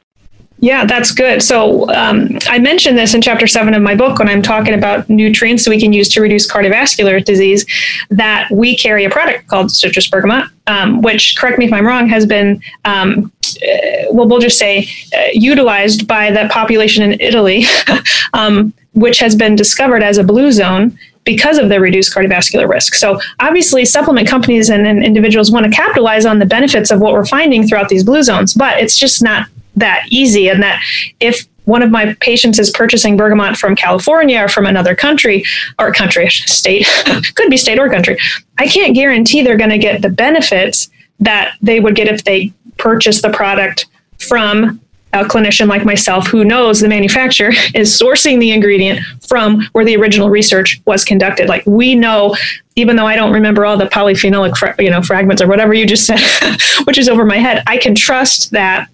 Yeah, 0.61 0.85
that's 0.85 1.11
good. 1.11 1.43
So 1.43 1.89
um, 1.91 2.39
I 2.47 2.59
mentioned 2.59 2.99
this 2.99 3.15
in 3.15 3.23
chapter 3.23 3.47
seven 3.47 3.73
of 3.73 3.83
my 3.83 3.95
book 3.95 4.19
when 4.19 4.29
I'm 4.29 4.43
talking 4.43 4.75
about 4.75 5.09
nutrients 5.09 5.67
we 5.67 5.81
can 5.81 5.93
use 5.93 6.09
to 6.11 6.21
reduce 6.21 6.51
cardiovascular 6.51 7.25
disease. 7.25 7.65
That 8.11 8.49
we 8.51 8.77
carry 8.77 9.05
a 9.05 9.11
product 9.11 9.47
called 9.49 9.71
citrus 9.71 10.09
bergamot, 10.09 10.51
um, 10.67 11.01
which, 11.01 11.35
correct 11.39 11.59
me 11.59 11.65
if 11.65 11.73
I'm 11.73 11.87
wrong, 11.87 12.09
has 12.09 12.27
been 12.27 12.61
um, 12.85 13.33
uh, 13.63 14.13
well, 14.13 14.29
we'll 14.29 14.39
just 14.39 14.59
say 14.59 14.87
uh, 15.17 15.29
utilized 15.33 16.07
by 16.07 16.31
the 16.31 16.49
population 16.51 17.11
in 17.11 17.19
Italy, 17.21 17.65
um, 18.35 18.75
which 18.93 19.19
has 19.19 19.35
been 19.35 19.57
discovered 19.57 20.03
as 20.03 20.19
a 20.19 20.25
blue 20.25 20.53
zone 20.53 20.97
because 21.25 21.59
of 21.59 21.71
the 21.71 21.81
reduced 21.81 22.15
cardiovascular 22.15 22.69
risk. 22.69 22.95
So 22.95 23.19
obviously, 23.41 23.87
supplement 23.87 24.29
companies 24.29 24.69
and, 24.69 24.87
and 24.87 25.03
individuals 25.03 25.51
want 25.51 25.65
to 25.65 25.71
capitalize 25.71 26.27
on 26.27 26.39
the 26.39 26.47
benefits 26.47 26.91
of 26.91 27.01
what 27.01 27.15
we're 27.15 27.27
finding 27.27 27.67
throughout 27.67 27.89
these 27.89 28.05
blue 28.05 28.23
zones, 28.23 28.53
but 28.53 28.79
it's 28.79 28.97
just 28.97 29.23
not 29.23 29.49
that 29.77 30.07
easy. 30.11 30.49
And 30.49 30.63
that 30.63 30.83
if 31.21 31.47
one 31.65 31.83
of 31.83 31.91
my 31.91 32.15
patients 32.21 32.59
is 32.59 32.71
purchasing 32.71 33.17
bergamot 33.17 33.57
from 33.57 33.77
California 33.77 34.43
or 34.43 34.49
from 34.49 34.67
another 34.67 34.95
country 34.95 35.45
or 35.79 35.93
country, 35.93 36.29
state, 36.29 36.87
could 37.35 37.51
be 37.51 37.57
state 37.57 37.79
or 37.79 37.89
country, 37.89 38.19
I 38.59 38.67
can't 38.67 38.95
guarantee 38.95 39.43
they're 39.43 39.57
going 39.57 39.71
to 39.71 39.79
get 39.79 40.03
the 40.03 40.09
benefits 40.09 40.91
that 41.21 41.55
they 41.63 41.81
would 41.81 41.95
get 41.95 42.09
if 42.09 42.25
they 42.25 42.53
purchase 42.79 43.23
the 43.23 43.31
product 43.31 43.87
from 44.19 44.81
a 45.13 45.25
clinician 45.25 45.67
like 45.67 45.85
myself 45.85 46.29
who 46.29 46.45
knows 46.45 46.81
the 46.81 46.89
manufacturer 46.89 47.51
is 47.75 47.91
sourcing 47.91 48.39
the 48.39 48.53
ingredient 48.53 49.01
from 49.27 49.63
where 49.73 49.85
the 49.85 49.97
original 49.97 50.31
research 50.31 50.81
was 50.87 51.05
conducted. 51.05 51.49
Like 51.49 51.65
we 51.67 51.95
know, 51.95 52.37
even 52.77 52.97
though 52.97 53.07
I 53.07 53.17
don't 53.17 53.33
remember 53.33 53.65
all 53.65 53.77
the 53.77 53.87
polyphenolic, 53.87 54.57
fra- 54.57 54.77
you 54.79 54.91
know, 54.91 55.03
fragments 55.03 55.43
or 55.43 55.49
whatever 55.49 55.75
you 55.75 55.87
just 55.87 56.07
said, 56.07 56.21
which 56.85 56.99
is 56.99 57.09
over 57.09 57.25
my 57.25 57.37
head, 57.37 57.63
I 57.67 57.77
can 57.77 57.95
trust 57.95 58.53
that 58.53 58.89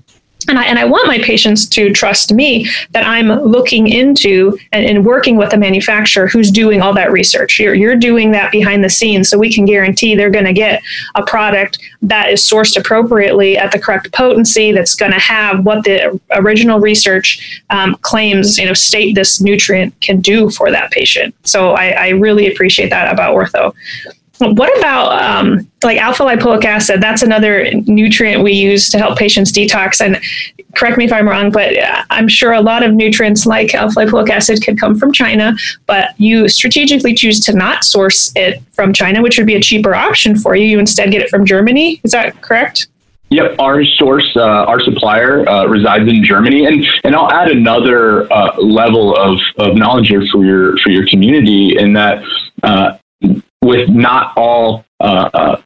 and 0.49 0.59
I, 0.59 0.65
and 0.65 0.79
I 0.79 0.85
want 0.85 1.07
my 1.09 1.19
patients 1.19 1.67
to 1.71 1.93
trust 1.93 2.33
me 2.33 2.69
that 2.91 3.05
I'm 3.05 3.29
looking 3.29 3.89
into 3.89 4.57
and, 4.73 4.85
and, 4.85 5.05
working 5.05 5.37
with 5.37 5.53
a 5.53 5.57
manufacturer 5.57 6.27
who's 6.27 6.51
doing 6.51 6.81
all 6.81 6.93
that 6.95 7.13
research. 7.13 7.59
You're, 7.59 7.75
you're 7.75 7.97
doing 7.97 8.33
that 8.33 8.51
behind 8.51 8.83
the 8.83 8.91
scenes 8.91 9.29
so 9.29 9.39
we 9.39 9.53
can 9.53 9.65
guarantee 9.65 10.15
they're 10.15 10.31
going 10.31 10.45
to 10.45 10.53
get 10.53 10.83
a 11.15 11.25
product 11.25 11.79
that 12.03 12.31
is 12.31 12.43
sourced 12.43 12.77
appropriately 12.77 13.57
at 13.57 13.73
the 13.73 13.79
correct 13.79 14.13
potency 14.13 14.73
that's 14.73 14.95
going 14.95 15.13
to 15.13 15.19
have 15.19 15.65
what 15.65 15.85
the 15.85 16.19
original 16.33 16.81
research 16.81 17.63
um, 17.71 17.97
claims, 18.03 18.59
you 18.59 18.67
know, 18.67 18.75
state 18.75 19.15
this 19.15 19.41
nutrient 19.41 19.99
can 20.01 20.21
do 20.21 20.51
for 20.51 20.71
that 20.71 20.91
patient. 20.91 21.35
So 21.45 21.71
I, 21.71 21.91
I 21.91 22.09
really 22.11 22.51
appreciate 22.53 22.91
that 22.91 23.13
about 23.13 23.35
ortho. 23.35 23.75
What 24.39 24.77
about 24.79 25.23
um, 25.23 25.71
like 25.83 25.99
alpha 25.99 26.23
lipoic 26.23 26.65
acid? 26.65 27.01
That's 27.01 27.23
another 27.23 27.71
nutrient 27.87 28.43
we 28.43 28.53
use 28.53 28.89
to 28.91 28.99
help 28.99 29.19
patients 29.19 29.51
detox. 29.53 30.05
And 30.05 30.21
correct 30.75 30.99
me 30.99 31.05
if 31.05 31.13
I'm 31.13 31.29
wrong, 31.29 31.51
but 31.51 31.73
I'm 32.11 32.29
sure 32.29 32.53
a 32.53 32.61
lot 32.61 32.83
of 32.83 32.93
nutrients 32.93 33.47
like 33.47 33.75
alpha 33.75 34.01
lipoic 34.01 34.29
acid 34.29 34.63
could 34.63 34.79
come 34.79 34.95
from 34.95 35.13
China, 35.13 35.55
but 35.87 36.19
you 36.21 36.49
strategically 36.49 37.15
choose 37.15 37.41
to 37.41 37.53
not 37.55 37.85
source 37.85 38.33
it 38.37 38.63
from 38.73 38.93
China, 38.93 39.23
which 39.23 39.39
would 39.39 39.47
be 39.47 39.55
a 39.55 39.61
cheaper 39.61 39.95
option 39.95 40.37
for 40.37 40.55
you. 40.55 40.67
You 40.67 40.79
instead 40.79 41.11
get 41.11 41.23
it 41.23 41.31
from 41.31 41.47
Germany. 41.47 42.01
Is 42.05 42.13
that 42.13 42.41
correct? 42.43 42.89
Yep, 43.31 43.57
our 43.59 43.85
source, 43.85 44.31
uh, 44.37 44.41
our 44.41 44.81
supplier 44.81 45.49
uh, 45.49 45.67
resides 45.67 46.09
in 46.09 46.23
Germany, 46.23 46.67
and 46.67 46.87
and 47.03 47.17
I'll 47.17 47.33
add 47.33 47.51
another 47.51 48.33
uh, 48.33 48.57
level 48.59 49.17
of, 49.17 49.39
of 49.59 49.75
knowledge 49.75 50.07
here 50.07 50.25
for 50.31 50.45
your 50.45 50.77
for 50.79 50.91
your 50.91 51.09
community 51.09 51.77
in 51.77 51.93
that 51.95 52.23
uh, 52.63 52.99
with 53.67 53.89
not 53.89 54.33
all 54.37 54.85
uh, 55.01 55.31
uh, 55.35 55.63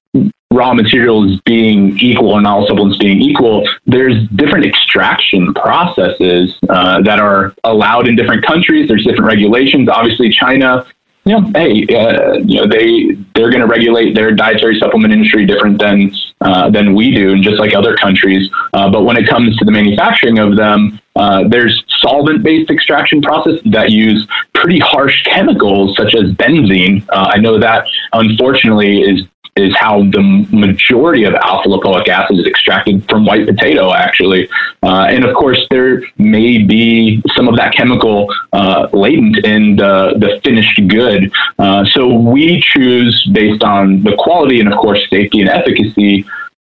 raw 0.52 0.74
materials 0.74 1.40
being 1.44 1.96
equal 1.98 2.36
and 2.36 2.46
all 2.46 2.66
supplements 2.66 2.98
being 2.98 3.20
equal, 3.20 3.68
there's 3.86 4.26
different 4.30 4.66
extraction 4.66 5.54
processes 5.54 6.58
uh, 6.68 7.00
that 7.02 7.20
are 7.20 7.54
allowed 7.62 8.08
in 8.08 8.16
different 8.16 8.44
countries. 8.44 8.88
There's 8.88 9.04
different 9.04 9.26
regulations. 9.26 9.88
Obviously, 9.88 10.30
China, 10.30 10.84
you 11.24 11.38
know, 11.38 11.50
hey, 11.54 11.86
uh, 11.94 12.38
you 12.38 12.60
know, 12.60 12.66
they 12.66 13.16
they're 13.34 13.50
going 13.50 13.60
to 13.60 13.66
regulate 13.66 14.14
their 14.14 14.32
dietary 14.32 14.78
supplement 14.78 15.12
industry 15.12 15.44
different 15.44 15.78
than 15.78 16.12
uh, 16.40 16.70
than 16.70 16.94
we 16.94 17.10
do, 17.10 17.32
and 17.32 17.42
just 17.42 17.58
like 17.58 17.74
other 17.74 17.94
countries. 17.96 18.50
Uh, 18.72 18.90
but 18.90 19.04
when 19.04 19.16
it 19.16 19.28
comes 19.28 19.56
to 19.58 19.64
the 19.64 19.70
manufacturing 19.70 20.38
of 20.38 20.56
them, 20.56 20.98
uh, 21.16 21.46
there's 21.48 21.84
solvent-based 21.98 22.70
extraction 22.70 23.20
processes 23.20 23.60
that 23.66 23.90
use 23.90 24.26
pretty 24.54 24.78
harsh 24.78 25.22
chemicals 25.24 25.94
such 25.96 26.14
as 26.14 26.32
benzene. 26.32 27.04
Uh, 27.10 27.30
I 27.34 27.38
know 27.38 27.58
that 27.58 27.86
unfortunately 28.14 29.02
is 29.02 29.26
is 29.56 29.74
how 29.76 30.02
the 30.02 30.46
majority 30.50 31.24
of 31.24 31.34
alpha 31.34 31.68
lipoic 31.68 32.08
acid 32.08 32.38
is 32.38 32.46
extracted 32.46 33.04
from 33.08 33.24
white 33.24 33.46
potato, 33.46 33.92
actually. 33.92 34.48
Uh, 34.82 35.06
and 35.10 35.24
of 35.24 35.34
course, 35.34 35.60
there 35.70 36.02
may 36.18 36.58
be 36.58 37.22
some 37.34 37.48
of 37.48 37.56
that 37.56 37.74
chemical 37.74 38.32
uh, 38.52 38.88
latent 38.92 39.44
in 39.44 39.76
the, 39.76 40.14
the 40.18 40.40
finished 40.44 40.80
good. 40.88 41.32
Uh, 41.58 41.84
so 41.86 42.14
we 42.14 42.62
choose 42.72 43.28
based 43.32 43.62
on 43.62 44.02
the 44.02 44.14
quality 44.18 44.60
and, 44.60 44.72
of 44.72 44.78
course, 44.78 45.00
safety 45.10 45.40
and 45.40 45.50
efficacy 45.50 46.24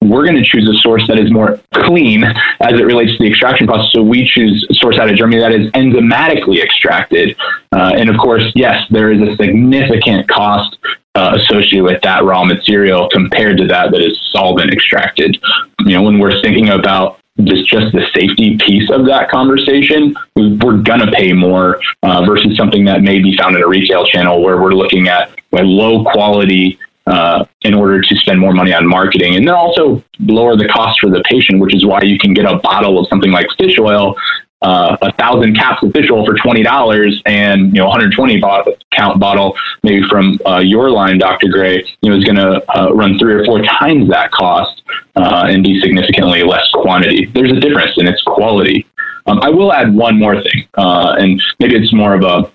we're 0.10 0.26
going 0.26 0.36
to 0.36 0.44
choose 0.44 0.68
a 0.70 0.74
source 0.82 1.08
that 1.08 1.18
is 1.20 1.32
more 1.32 1.60
clean 1.74 2.24
as 2.24 2.74
it 2.74 2.84
relates 2.84 3.14
to 3.14 3.24
the 3.24 3.30
extraction 3.30 3.68
process. 3.68 3.92
So 3.94 4.02
we 4.02 4.26
choose 4.26 4.66
a 4.70 4.74
source 4.76 4.98
out 4.98 5.10
of 5.10 5.16
Germany 5.16 5.40
that 5.40 5.52
is 5.52 5.72
enzymatically 5.72 6.64
extracted. 6.64 7.36
Uh, 7.72 7.94
and 7.96 8.10
of 8.10 8.18
course, 8.18 8.52
yes, 8.56 8.86
there 8.90 9.12
is 9.12 9.22
a 9.22 9.36
significant 9.36 10.28
cost 10.28 10.78
uh, 11.16 11.38
associated 11.40 11.84
with 11.84 12.02
that 12.02 12.24
raw 12.24 12.44
material 12.44 13.10
compared 13.10 13.58
to 13.58 13.68
that 13.68 13.92
that 13.92 14.02
is 14.02 14.20
solvent 14.32 14.72
extracted. 14.72 15.38
You 15.80 15.94
know, 15.94 16.04
when 16.04 16.20
we're 16.20 16.42
thinking 16.42 16.70
about 16.70 17.20
just 17.44 17.68
just 17.68 17.92
the 17.94 18.06
safety 18.14 18.58
piece 18.58 18.90
of 18.92 19.06
that 19.06 19.30
conversation, 19.30 20.16
we're 20.36 20.78
gonna 20.78 21.12
pay 21.12 21.34
more 21.34 21.80
uh, 22.04 22.26
versus 22.26 22.56
something 22.58 22.86
that 22.86 23.02
may 23.02 23.20
be 23.20 23.36
found 23.38 23.56
in 23.56 23.64
a 23.64 23.68
retail 23.68 24.06
channel 24.06 24.44
where 24.44 24.62
we're 24.62 24.74
looking 24.74 25.08
at 25.08 25.32
low 25.52 26.04
quality 26.04 26.80
uh, 27.06 27.46
in 27.62 27.74
order 27.74 28.02
to 28.02 28.16
spend 28.16 28.40
more 28.40 28.54
money 28.54 28.74
on 28.74 28.88
marketing 28.88 29.36
and 29.36 29.48
then 29.48 29.54
also 29.54 30.02
lower 30.20 30.56
the 30.56 30.68
cost 30.68 31.00
for 31.00 31.10
the 31.10 31.22
patient, 31.30 31.60
which 31.60 31.76
is 31.76 31.86
why 31.86 32.02
you 32.02 32.18
can 32.18 32.34
get 32.34 32.46
a 32.46 32.58
bottle 32.58 32.98
of 32.98 33.08
something 33.08 33.32
like 33.32 33.46
fish 33.58 33.78
oil, 33.78 34.16
uh, 34.64 34.98
a 35.02 35.12
thousand 35.14 35.56
caps 35.56 35.84
official 35.84 36.26
for 36.26 36.36
twenty 36.36 36.64
dollars, 36.64 37.22
and 37.26 37.68
you 37.68 37.80
know 37.82 37.86
120 37.86 38.40
bot- 38.40 38.68
count 38.92 39.20
bottle 39.20 39.56
maybe 39.84 40.08
from 40.08 40.40
uh, 40.46 40.60
your 40.60 40.90
line, 40.90 41.18
Dr. 41.18 41.50
Gray, 41.50 41.84
you 42.02 42.10
know 42.10 42.18
is 42.18 42.24
going 42.24 42.38
to 42.38 42.64
uh, 42.78 42.94
run 42.94 43.20
three 43.20 43.34
or 43.34 43.46
four 43.46 43.62
times 43.62 44.10
that 44.10 44.32
cost 44.32 44.82
uh, 45.16 45.46
and 45.48 45.64
be 45.64 45.80
significantly 45.82 46.44
less 46.44 46.68
quantity. 46.74 47.26
There's 47.26 47.52
a 47.52 47.60
difference 47.60 47.98
in 47.98 48.08
its 48.08 48.22
quality. 48.24 48.88
Um, 49.26 49.40
I 49.42 49.50
will 49.50 49.72
add 49.72 49.94
one 49.94 50.18
more 50.18 50.42
thing, 50.42 50.68
uh, 50.78 51.16
and 51.20 51.42
maybe 51.60 51.76
it's 51.76 51.94
more 51.94 52.14
of 52.14 52.24
a 52.24 52.52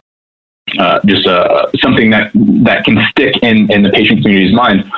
uh, 0.78 1.00
just 1.06 1.26
uh, 1.26 1.70
something 1.78 2.10
that 2.10 2.30
that 2.64 2.84
can 2.84 2.98
stick 3.10 3.34
in 3.42 3.70
in 3.70 3.82
the 3.82 3.90
patient 3.90 4.22
community's 4.22 4.54
mind. 4.54 4.90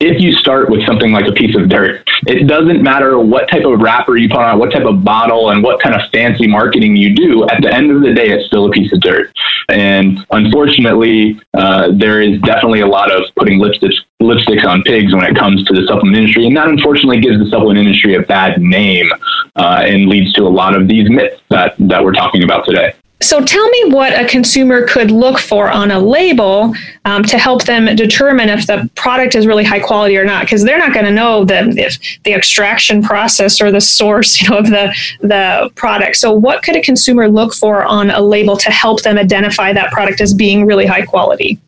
If 0.00 0.20
you 0.20 0.32
start 0.32 0.70
with 0.70 0.84
something 0.86 1.12
like 1.12 1.26
a 1.26 1.32
piece 1.32 1.56
of 1.56 1.68
dirt, 1.68 2.02
it 2.26 2.48
doesn't 2.48 2.82
matter 2.82 3.18
what 3.18 3.48
type 3.48 3.64
of 3.64 3.78
wrapper 3.80 4.16
you 4.16 4.28
put 4.28 4.38
on, 4.38 4.58
what 4.58 4.72
type 4.72 4.84
of 4.84 5.04
bottle, 5.04 5.50
and 5.50 5.62
what 5.62 5.80
kind 5.80 5.94
of 5.94 6.10
fancy 6.10 6.48
marketing 6.48 6.96
you 6.96 7.14
do. 7.14 7.48
At 7.48 7.62
the 7.62 7.72
end 7.72 7.90
of 7.90 8.02
the 8.02 8.12
day, 8.12 8.28
it's 8.30 8.46
still 8.46 8.66
a 8.66 8.70
piece 8.70 8.92
of 8.92 9.00
dirt. 9.00 9.32
And 9.70 10.18
unfortunately, 10.30 11.40
uh, 11.54 11.92
there 11.94 12.20
is 12.20 12.40
definitely 12.40 12.80
a 12.80 12.86
lot 12.86 13.12
of 13.12 13.22
putting 13.36 13.60
lipsticks 13.60 13.96
lipsticks 14.20 14.64
on 14.66 14.82
pigs 14.82 15.14
when 15.14 15.24
it 15.24 15.36
comes 15.36 15.64
to 15.66 15.74
the 15.74 15.86
supplement 15.86 16.16
industry, 16.16 16.46
and 16.46 16.56
that 16.56 16.68
unfortunately 16.68 17.20
gives 17.20 17.38
the 17.38 17.48
supplement 17.48 17.78
industry 17.78 18.14
a 18.16 18.22
bad 18.22 18.60
name 18.60 19.08
uh, 19.56 19.82
and 19.84 20.08
leads 20.08 20.32
to 20.32 20.42
a 20.42 20.48
lot 20.48 20.74
of 20.74 20.88
these 20.88 21.08
myths 21.08 21.40
that 21.50 21.76
that 21.78 22.02
we're 22.02 22.12
talking 22.12 22.42
about 22.42 22.66
today. 22.66 22.94
So 23.24 23.40
tell 23.40 23.66
me 23.70 23.84
what 23.86 24.12
a 24.12 24.26
consumer 24.26 24.86
could 24.86 25.10
look 25.10 25.38
for 25.38 25.70
on 25.70 25.90
a 25.90 25.98
label 25.98 26.74
um, 27.06 27.22
to 27.24 27.38
help 27.38 27.64
them 27.64 27.86
determine 27.96 28.50
if 28.50 28.66
the 28.66 28.90
product 28.96 29.34
is 29.34 29.46
really 29.46 29.64
high 29.64 29.80
quality 29.80 30.18
or 30.18 30.26
not, 30.26 30.44
because 30.44 30.62
they're 30.62 30.78
not 30.78 30.92
going 30.92 31.06
to 31.06 31.10
know 31.10 31.42
the 31.42 31.70
if 31.70 31.98
the 32.24 32.34
extraction 32.34 33.02
process 33.02 33.62
or 33.62 33.72
the 33.72 33.80
source, 33.80 34.38
you 34.42 34.50
know, 34.50 34.58
of 34.58 34.66
the 34.66 34.94
the 35.22 35.70
product. 35.74 36.16
So 36.16 36.32
what 36.32 36.62
could 36.62 36.76
a 36.76 36.82
consumer 36.82 37.26
look 37.26 37.54
for 37.54 37.82
on 37.84 38.10
a 38.10 38.20
label 38.20 38.58
to 38.58 38.70
help 38.70 39.00
them 39.02 39.16
identify 39.16 39.72
that 39.72 39.90
product 39.90 40.20
as 40.20 40.34
being 40.34 40.66
really 40.66 40.84
high 40.84 41.06
quality? 41.06 41.58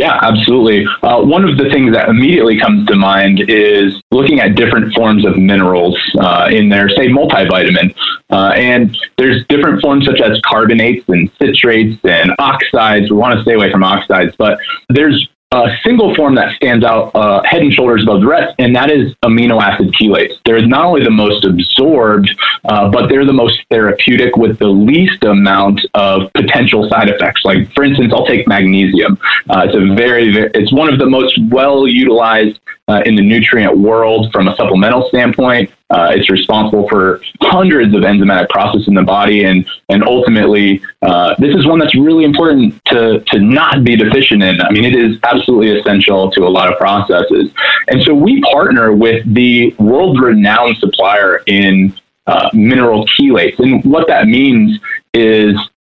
Yeah, 0.00 0.18
absolutely. 0.22 0.86
Uh, 1.02 1.20
one 1.20 1.46
of 1.46 1.58
the 1.58 1.68
things 1.68 1.92
that 1.92 2.08
immediately 2.08 2.58
comes 2.58 2.86
to 2.86 2.96
mind 2.96 3.44
is 3.50 4.02
looking 4.10 4.40
at 4.40 4.54
different 4.54 4.94
forms 4.94 5.26
of 5.26 5.36
minerals 5.36 5.94
uh, 6.18 6.48
in 6.50 6.70
there, 6.70 6.88
say 6.88 7.08
multivitamin. 7.08 7.94
Uh, 8.30 8.52
and 8.56 8.96
there's 9.18 9.44
different 9.50 9.82
forms 9.82 10.06
such 10.06 10.22
as 10.22 10.40
carbonates 10.40 11.06
and 11.10 11.30
citrates 11.34 12.02
and 12.02 12.32
oxides. 12.38 13.10
We 13.10 13.18
want 13.18 13.36
to 13.36 13.42
stay 13.42 13.52
away 13.52 13.70
from 13.70 13.84
oxides, 13.84 14.34
but 14.38 14.58
there's 14.88 15.28
a 15.52 15.68
single 15.84 16.14
form 16.14 16.34
that 16.36 16.56
stands 16.56 16.82
out 16.82 17.10
uh, 17.14 17.42
head 17.42 17.60
and 17.60 17.70
shoulders 17.70 18.02
above 18.02 18.20
the 18.20 18.26
rest, 18.26 18.54
and 18.58 18.74
that 18.76 18.90
is 18.90 19.14
amino 19.24 19.60
acid 19.60 19.92
chelates. 20.00 20.38
They're 20.46 20.64
not 20.64 20.86
only 20.86 21.04
the 21.04 21.10
most 21.10 21.44
absorbed, 21.44 22.30
uh, 22.64 22.88
but 22.90 23.08
they're 23.08 23.24
the 23.24 23.32
most 23.32 23.60
therapeutic 23.70 24.36
with 24.36 24.58
the 24.58 24.68
least 24.68 25.22
amount 25.24 25.80
of 25.94 26.32
potential 26.32 26.88
side 26.88 27.08
effects. 27.08 27.42
Like, 27.44 27.72
for 27.74 27.84
instance, 27.84 28.12
I'll 28.14 28.26
take 28.26 28.46
magnesium. 28.46 29.18
Uh, 29.48 29.66
it's 29.66 29.76
a 29.76 29.94
very, 29.94 30.32
very, 30.32 30.50
it's 30.54 30.72
one 30.72 30.92
of 30.92 30.98
the 30.98 31.06
most 31.06 31.38
well 31.50 31.86
utilized 31.86 32.58
uh, 32.88 33.02
in 33.06 33.14
the 33.14 33.22
nutrient 33.22 33.78
world 33.78 34.32
from 34.32 34.48
a 34.48 34.56
supplemental 34.56 35.08
standpoint. 35.08 35.70
Uh, 35.90 36.12
it's 36.14 36.30
responsible 36.30 36.88
for 36.88 37.20
hundreds 37.40 37.94
of 37.94 38.02
enzymatic 38.02 38.48
processes 38.48 38.86
in 38.86 38.94
the 38.94 39.02
body, 39.02 39.44
and 39.44 39.66
and 39.88 40.04
ultimately, 40.04 40.80
uh, 41.02 41.34
this 41.38 41.54
is 41.54 41.66
one 41.66 41.78
that's 41.80 41.96
really 41.96 42.24
important 42.24 42.74
to 42.86 43.20
to 43.26 43.40
not 43.40 43.82
be 43.82 43.96
deficient 43.96 44.42
in. 44.42 44.60
I 44.60 44.70
mean, 44.70 44.84
it 44.84 44.94
is 44.94 45.18
absolutely 45.24 45.78
essential 45.78 46.30
to 46.32 46.42
a 46.42 46.48
lot 46.48 46.72
of 46.72 46.78
processes, 46.78 47.50
and 47.88 48.02
so 48.04 48.14
we 48.14 48.40
partner 48.42 48.92
with 48.92 49.22
the 49.34 49.74
world-renowned 49.78 50.76
supplier 50.78 51.42
in 51.46 51.92
uh, 52.30 52.48
mineral 52.52 53.06
chelates, 53.06 53.58
and 53.58 53.84
what 53.84 54.06
that 54.08 54.26
means 54.26 54.78
is 55.14 55.54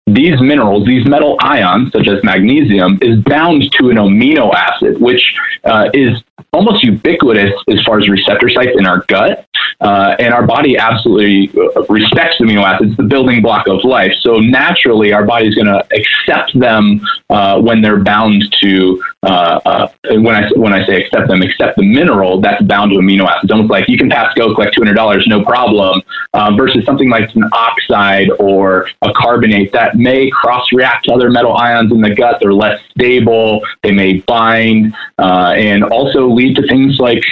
these 0.08 0.40
minerals, 0.42 0.86
these 0.86 1.06
metal 1.08 1.38
ions, 1.40 1.92
such 1.92 2.08
as 2.08 2.24
magnesium, 2.24 3.00
is 3.02 3.20
bound 3.24 3.64
to 3.78 3.90
an 3.90 3.98
amino 3.98 4.54
acid, 4.54 5.00
which 5.00 5.24
uh, 5.64 5.90
is 5.94 6.22
almost 6.52 6.84
ubiquitous 6.84 7.54
as 7.68 7.82
far 7.86 8.00
as 8.00 8.10
receptor 8.10 8.50
sites 8.50 8.72
in 8.78 8.86
our 8.86 9.04
gut. 9.08 9.48
Uh, 9.82 10.16
and 10.20 10.34
our 10.34 10.46
body 10.46 10.78
absolutely 10.78 11.50
uh, 11.60 11.84
respects 11.90 12.38
amino 12.40 12.64
acids, 12.64 12.96
the 12.96 13.04
building 13.04 13.42
block 13.42 13.68
of 13.68 13.84
life. 13.84 14.14
So 14.22 14.36
naturally, 14.38 15.12
our 15.12 15.26
body 15.26 15.48
is 15.48 15.56
going 15.56 15.68
to 15.68 15.86
accept 15.94 16.58
them 16.58 17.02
uh, 17.30 17.60
when 17.62 17.82
they're 17.82 18.04
bound 18.04 18.44
to. 18.62 19.04
Uh, 19.24 19.60
uh, 19.66 19.88
when 20.12 20.36
I 20.36 20.50
when 20.58 20.74
I 20.74 20.86
say 20.86 21.02
accept 21.02 21.30
them, 21.30 21.42
accept 21.42 21.78
the 21.78 21.84
mineral 21.84 22.42
that's 22.42 22.62
bound 22.64 22.92
to 22.92 22.98
amino 22.98 23.26
acids. 23.26 23.52
Almost 23.52 23.72
like 23.72 23.88
you 23.88 23.98
can 23.98 24.10
pass 24.10 24.34
go 24.36 24.54
collect 24.54 24.76
two 24.76 24.82
hundred 24.82 24.96
dollars, 24.96 25.26
no 25.28 25.44
problem. 25.44 26.02
Um, 26.34 26.58
versus 26.58 26.84
something 26.84 27.10
like 27.10 27.34
an 27.36 27.44
oxide 27.54 28.30
or 28.40 28.90
a 29.02 29.14
carbonate 29.14 29.72
that 29.72 29.96
may 29.96 30.30
cross 30.30 30.66
react 30.74 31.06
to 31.06 31.14
other 31.14 31.30
metal 31.30 31.56
ions 31.56 31.92
in 31.92 32.02
the 32.02 32.14
gut. 32.14 32.40
They're 32.42 32.54
less 32.54 32.82
stable. 32.92 33.62
They 33.82 33.92
may 33.92 34.20
bind 34.20 34.94
uh, 35.20 35.54
and 35.56 35.84
also 35.84 36.28
lead 36.34 36.56
to 36.56 36.68
things 36.68 37.00
like 37.00 37.24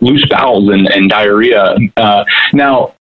loose 0.00 0.26
bowels 0.28 0.68
and, 0.70 0.86
and 0.88 1.08
diarrhea 1.10 1.76
uh, 1.96 2.24
now, 2.52 2.94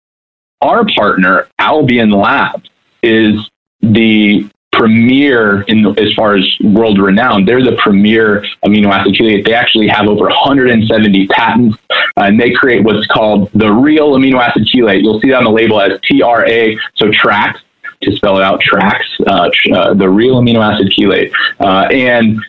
our 0.62 0.86
partner, 0.96 1.48
Albion 1.60 2.12
Labs, 2.12 2.70
is 3.02 3.50
the 3.82 4.50
premier 4.72 5.62
in 5.64 5.86
as 6.00 6.14
far 6.16 6.36
as 6.36 6.46
world 6.64 7.00
renowned. 7.00 7.48
They're 7.48 7.64
the 7.64 7.78
premier 7.84 8.44
amino 8.66 8.92
acid 8.92 9.14
chelate. 9.14 9.46
They 9.46 9.54
actually 9.54 9.88
have 9.88 10.08
over 10.08 10.26
170 10.26 11.28
patents, 11.28 11.78
uh, 11.92 12.04
and 12.18 12.40
they 12.40 12.52
create 12.52 12.84
what's 12.84 13.06
called 13.08 13.52
the 13.54 13.72
real 13.72 14.14
amino 14.14 14.42
acid 14.42 14.68
chelate. 14.74 15.04
You'll 15.04 15.20
see 15.20 15.30
that 15.30 15.38
on 15.38 15.44
the 15.44 15.52
label 15.52 15.80
as 15.80 16.00
TRA, 16.02 16.76
so 16.96 17.12
tracks 17.12 17.62
to 18.02 18.12
spell 18.16 18.38
it 18.38 18.44
out, 18.44 18.60
tracks, 18.62 19.08
uh, 19.28 19.50
uh, 19.74 19.94
the 19.94 20.10
real 20.10 20.42
amino 20.42 20.60
acid 20.60 20.92
chelate. 20.98 21.32
Uh, 21.60 21.88
and 21.92 22.40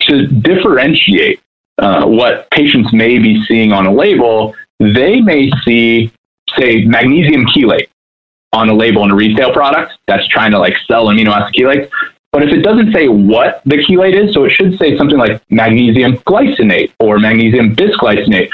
to 0.00 0.26
differentiate 0.26 1.40
uh, 1.78 2.06
what 2.06 2.50
patients 2.50 2.92
may 2.92 3.18
be 3.18 3.44
seeing 3.46 3.72
on 3.72 3.86
a 3.86 3.92
label, 3.92 4.54
they 4.80 5.20
may 5.20 5.50
see, 5.64 6.12
say, 6.58 6.84
magnesium 6.84 7.46
chelate 7.46 7.88
on 8.52 8.68
a 8.68 8.74
label 8.74 9.04
in 9.04 9.10
a 9.10 9.14
retail 9.14 9.52
product 9.52 9.92
that's 10.06 10.26
trying 10.28 10.50
to 10.52 10.58
like 10.58 10.74
sell 10.86 11.06
amino 11.06 11.28
acid 11.28 11.54
chelates. 11.54 11.90
But 12.32 12.42
if 12.42 12.50
it 12.50 12.62
doesn't 12.62 12.92
say 12.92 13.08
what 13.08 13.62
the 13.64 13.76
chelate 13.76 14.14
is, 14.14 14.34
so 14.34 14.44
it 14.44 14.50
should 14.50 14.78
say 14.78 14.96
something 14.96 15.18
like 15.18 15.42
magnesium 15.50 16.16
glycinate 16.18 16.92
or 17.00 17.18
magnesium 17.18 17.74
bisglycinate. 17.74 18.50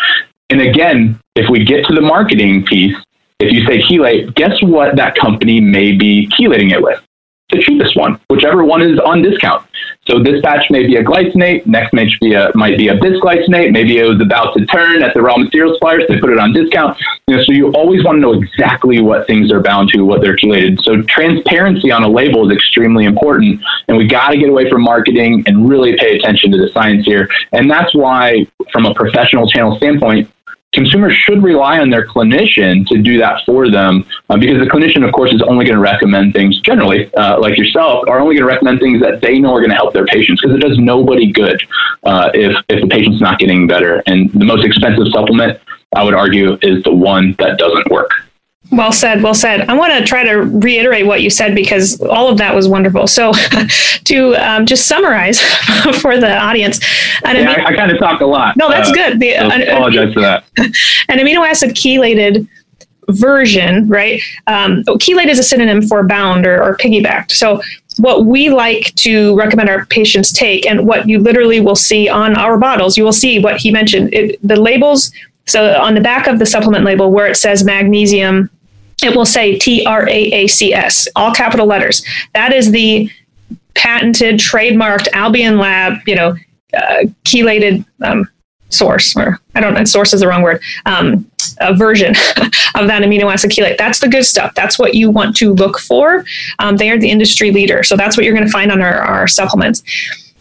And 0.50 0.60
again, 0.60 1.18
if 1.34 1.48
we 1.48 1.64
get 1.64 1.84
to 1.86 1.94
the 1.94 2.00
marketing 2.00 2.64
piece, 2.64 2.96
if 3.40 3.52
you 3.52 3.64
say 3.66 3.80
chelate, 3.80 4.34
guess 4.34 4.52
what 4.62 4.96
that 4.96 5.16
company 5.16 5.60
may 5.60 5.92
be 5.92 6.28
chelating 6.28 6.72
it 6.72 6.82
with? 6.82 7.02
The 7.50 7.62
cheapest 7.62 7.96
one, 7.96 8.20
whichever 8.30 8.64
one 8.64 8.82
is 8.82 8.98
on 8.98 9.22
discount. 9.22 9.66
So 10.06 10.20
this 10.20 10.42
batch 10.42 10.68
may 10.68 10.84
be 10.84 10.96
a 10.96 11.04
glycinate, 11.04 11.64
next 11.64 11.92
may 11.92 12.08
be 12.20 12.34
a, 12.34 12.50
might 12.56 12.76
be 12.76 12.88
a 12.88 12.96
bisglycinate, 12.96 13.70
maybe 13.70 13.98
it 13.98 14.04
was 14.04 14.20
about 14.20 14.52
to 14.56 14.66
turn 14.66 15.00
at 15.00 15.14
the 15.14 15.22
raw 15.22 15.36
material 15.36 15.74
suppliers, 15.74 16.02
they 16.08 16.18
put 16.18 16.30
it 16.30 16.38
on 16.38 16.52
discount. 16.52 16.98
You 17.28 17.36
know, 17.36 17.42
so 17.44 17.52
you 17.52 17.72
always 17.72 18.04
want 18.04 18.16
to 18.16 18.20
know 18.20 18.32
exactly 18.32 19.00
what 19.00 19.28
things 19.28 19.52
are 19.52 19.60
bound 19.60 19.90
to, 19.90 20.02
what 20.02 20.20
they're 20.20 20.36
chelated. 20.36 20.82
So 20.82 21.02
transparency 21.02 21.92
on 21.92 22.02
a 22.02 22.08
label 22.08 22.50
is 22.50 22.56
extremely 22.56 23.04
important, 23.04 23.62
and 23.86 23.96
we 23.96 24.08
got 24.08 24.30
to 24.30 24.38
get 24.38 24.48
away 24.48 24.68
from 24.68 24.82
marketing 24.82 25.44
and 25.46 25.68
really 25.68 25.96
pay 25.96 26.16
attention 26.16 26.50
to 26.50 26.58
the 26.58 26.68
science 26.70 27.06
here. 27.06 27.28
And 27.52 27.70
that's 27.70 27.94
why, 27.94 28.48
from 28.72 28.86
a 28.86 28.94
professional 28.94 29.48
channel 29.48 29.76
standpoint, 29.76 30.28
consumers 30.72 31.14
should 31.14 31.42
rely 31.42 31.78
on 31.78 31.90
their 31.90 32.06
clinician 32.06 32.86
to 32.86 33.00
do 33.00 33.18
that 33.18 33.42
for 33.44 33.70
them 33.70 34.04
uh, 34.30 34.36
because 34.36 34.58
the 34.58 34.70
clinician, 34.70 35.06
of 35.06 35.12
course, 35.12 35.32
is 35.32 35.42
only 35.42 35.64
going 35.64 35.76
to 35.76 35.82
recommend 35.82 36.32
things 36.32 36.60
generally, 36.60 37.12
uh, 37.14 37.38
like 37.38 37.58
yourself, 37.58 38.08
are 38.08 38.20
only 38.20 38.34
going 38.34 38.46
to 38.46 38.52
recommend 38.52 38.80
things 38.80 39.00
that 39.00 39.20
they 39.20 39.38
know 39.38 39.54
are 39.54 39.60
going 39.60 39.70
to 39.70 39.76
help 39.76 39.92
their 39.92 40.06
patients 40.06 40.40
because 40.40 40.56
it 40.56 40.60
does 40.60 40.78
nobody 40.78 41.30
good 41.30 41.62
uh, 42.04 42.30
if, 42.34 42.56
if 42.68 42.80
the 42.80 42.88
patient's 42.88 43.20
not 43.20 43.38
getting 43.38 43.66
better. 43.66 44.02
And 44.06 44.30
the 44.32 44.44
most 44.44 44.64
expensive 44.64 45.06
supplement, 45.12 45.60
I 45.94 46.02
would 46.04 46.14
argue, 46.14 46.58
is 46.62 46.82
the 46.84 46.94
one 46.94 47.34
that 47.38 47.58
doesn't 47.58 47.90
work. 47.90 48.10
Well 48.72 48.90
said. 48.90 49.22
Well 49.22 49.34
said. 49.34 49.68
I 49.68 49.74
want 49.74 49.92
to 49.92 50.02
try 50.02 50.24
to 50.24 50.38
reiterate 50.38 51.06
what 51.06 51.20
you 51.20 51.28
said 51.28 51.54
because 51.54 52.00
all 52.00 52.28
of 52.28 52.38
that 52.38 52.54
was 52.54 52.66
wonderful. 52.66 53.06
So, 53.06 53.32
to 54.04 54.34
um, 54.36 54.64
just 54.64 54.88
summarize 54.88 55.40
for 56.00 56.16
the 56.16 56.34
audience, 56.34 56.80
an 57.24 57.36
yeah, 57.36 57.50
I, 57.50 57.66
I 57.66 57.76
kind 57.76 57.92
of 57.92 57.98
talk 57.98 58.22
a 58.22 58.26
lot. 58.26 58.56
No, 58.56 58.70
that's 58.70 58.88
uh, 58.88 58.94
good. 58.94 59.20
The, 59.20 59.34
so 59.34 59.50
an, 59.50 59.62
apologize 59.68 60.14
for 60.14 60.20
that. 60.20 60.44
An 60.56 61.18
amino 61.18 61.46
acid 61.46 61.70
chelated 61.70 62.48
version, 63.08 63.86
right? 63.88 64.22
Um, 64.46 64.84
chelate 64.84 65.26
is 65.26 65.38
a 65.38 65.42
synonym 65.42 65.82
for 65.82 66.02
bound 66.04 66.46
or, 66.46 66.62
or 66.62 66.76
piggybacked. 66.78 67.32
So, 67.32 67.60
what 67.98 68.24
we 68.24 68.48
like 68.48 68.94
to 68.94 69.36
recommend 69.36 69.68
our 69.68 69.84
patients 69.86 70.32
take, 70.32 70.64
and 70.64 70.86
what 70.86 71.06
you 71.06 71.18
literally 71.18 71.60
will 71.60 71.76
see 71.76 72.08
on 72.08 72.36
our 72.38 72.56
bottles, 72.56 72.96
you 72.96 73.04
will 73.04 73.12
see 73.12 73.38
what 73.38 73.58
he 73.58 73.70
mentioned. 73.70 74.14
It, 74.14 74.38
the 74.42 74.56
labels. 74.56 75.12
So, 75.46 75.74
on 75.74 75.94
the 75.94 76.00
back 76.00 76.26
of 76.26 76.38
the 76.38 76.46
supplement 76.46 76.86
label, 76.86 77.12
where 77.12 77.26
it 77.26 77.36
says 77.36 77.64
magnesium 77.64 78.48
it 79.02 79.16
will 79.16 79.26
say 79.26 79.58
T 79.58 79.84
R 79.86 80.08
A 80.08 80.12
A 80.12 80.46
C 80.46 80.72
S, 80.72 81.08
all 81.16 81.32
capital 81.32 81.66
letters. 81.66 82.04
That 82.34 82.52
is 82.52 82.70
the 82.70 83.10
patented, 83.74 84.38
trademarked 84.38 85.08
Albion 85.12 85.58
Lab, 85.58 85.98
you 86.06 86.14
know, 86.14 86.36
uh, 86.74 87.04
chelated 87.24 87.84
um, 88.02 88.28
source, 88.68 89.16
or 89.16 89.38
I 89.54 89.60
don't 89.60 89.74
know, 89.74 89.84
source 89.84 90.12
is 90.12 90.20
the 90.20 90.28
wrong 90.28 90.42
word, 90.42 90.62
um, 90.86 91.30
a 91.58 91.74
version 91.74 92.10
of 92.74 92.86
that 92.86 93.02
amino 93.02 93.32
acid 93.32 93.50
chelate. 93.50 93.78
That's 93.78 94.00
the 94.00 94.08
good 94.08 94.24
stuff. 94.24 94.54
That's 94.54 94.78
what 94.78 94.94
you 94.94 95.10
want 95.10 95.36
to 95.36 95.52
look 95.54 95.78
for. 95.78 96.24
Um, 96.58 96.76
they 96.76 96.90
are 96.90 96.98
the 96.98 97.10
industry 97.10 97.50
leader. 97.50 97.82
So 97.82 97.96
that's 97.96 98.16
what 98.16 98.24
you're 98.24 98.34
going 98.34 98.46
to 98.46 98.52
find 98.52 98.72
on 98.72 98.80
our, 98.80 98.98
our 99.00 99.28
supplements. 99.28 99.82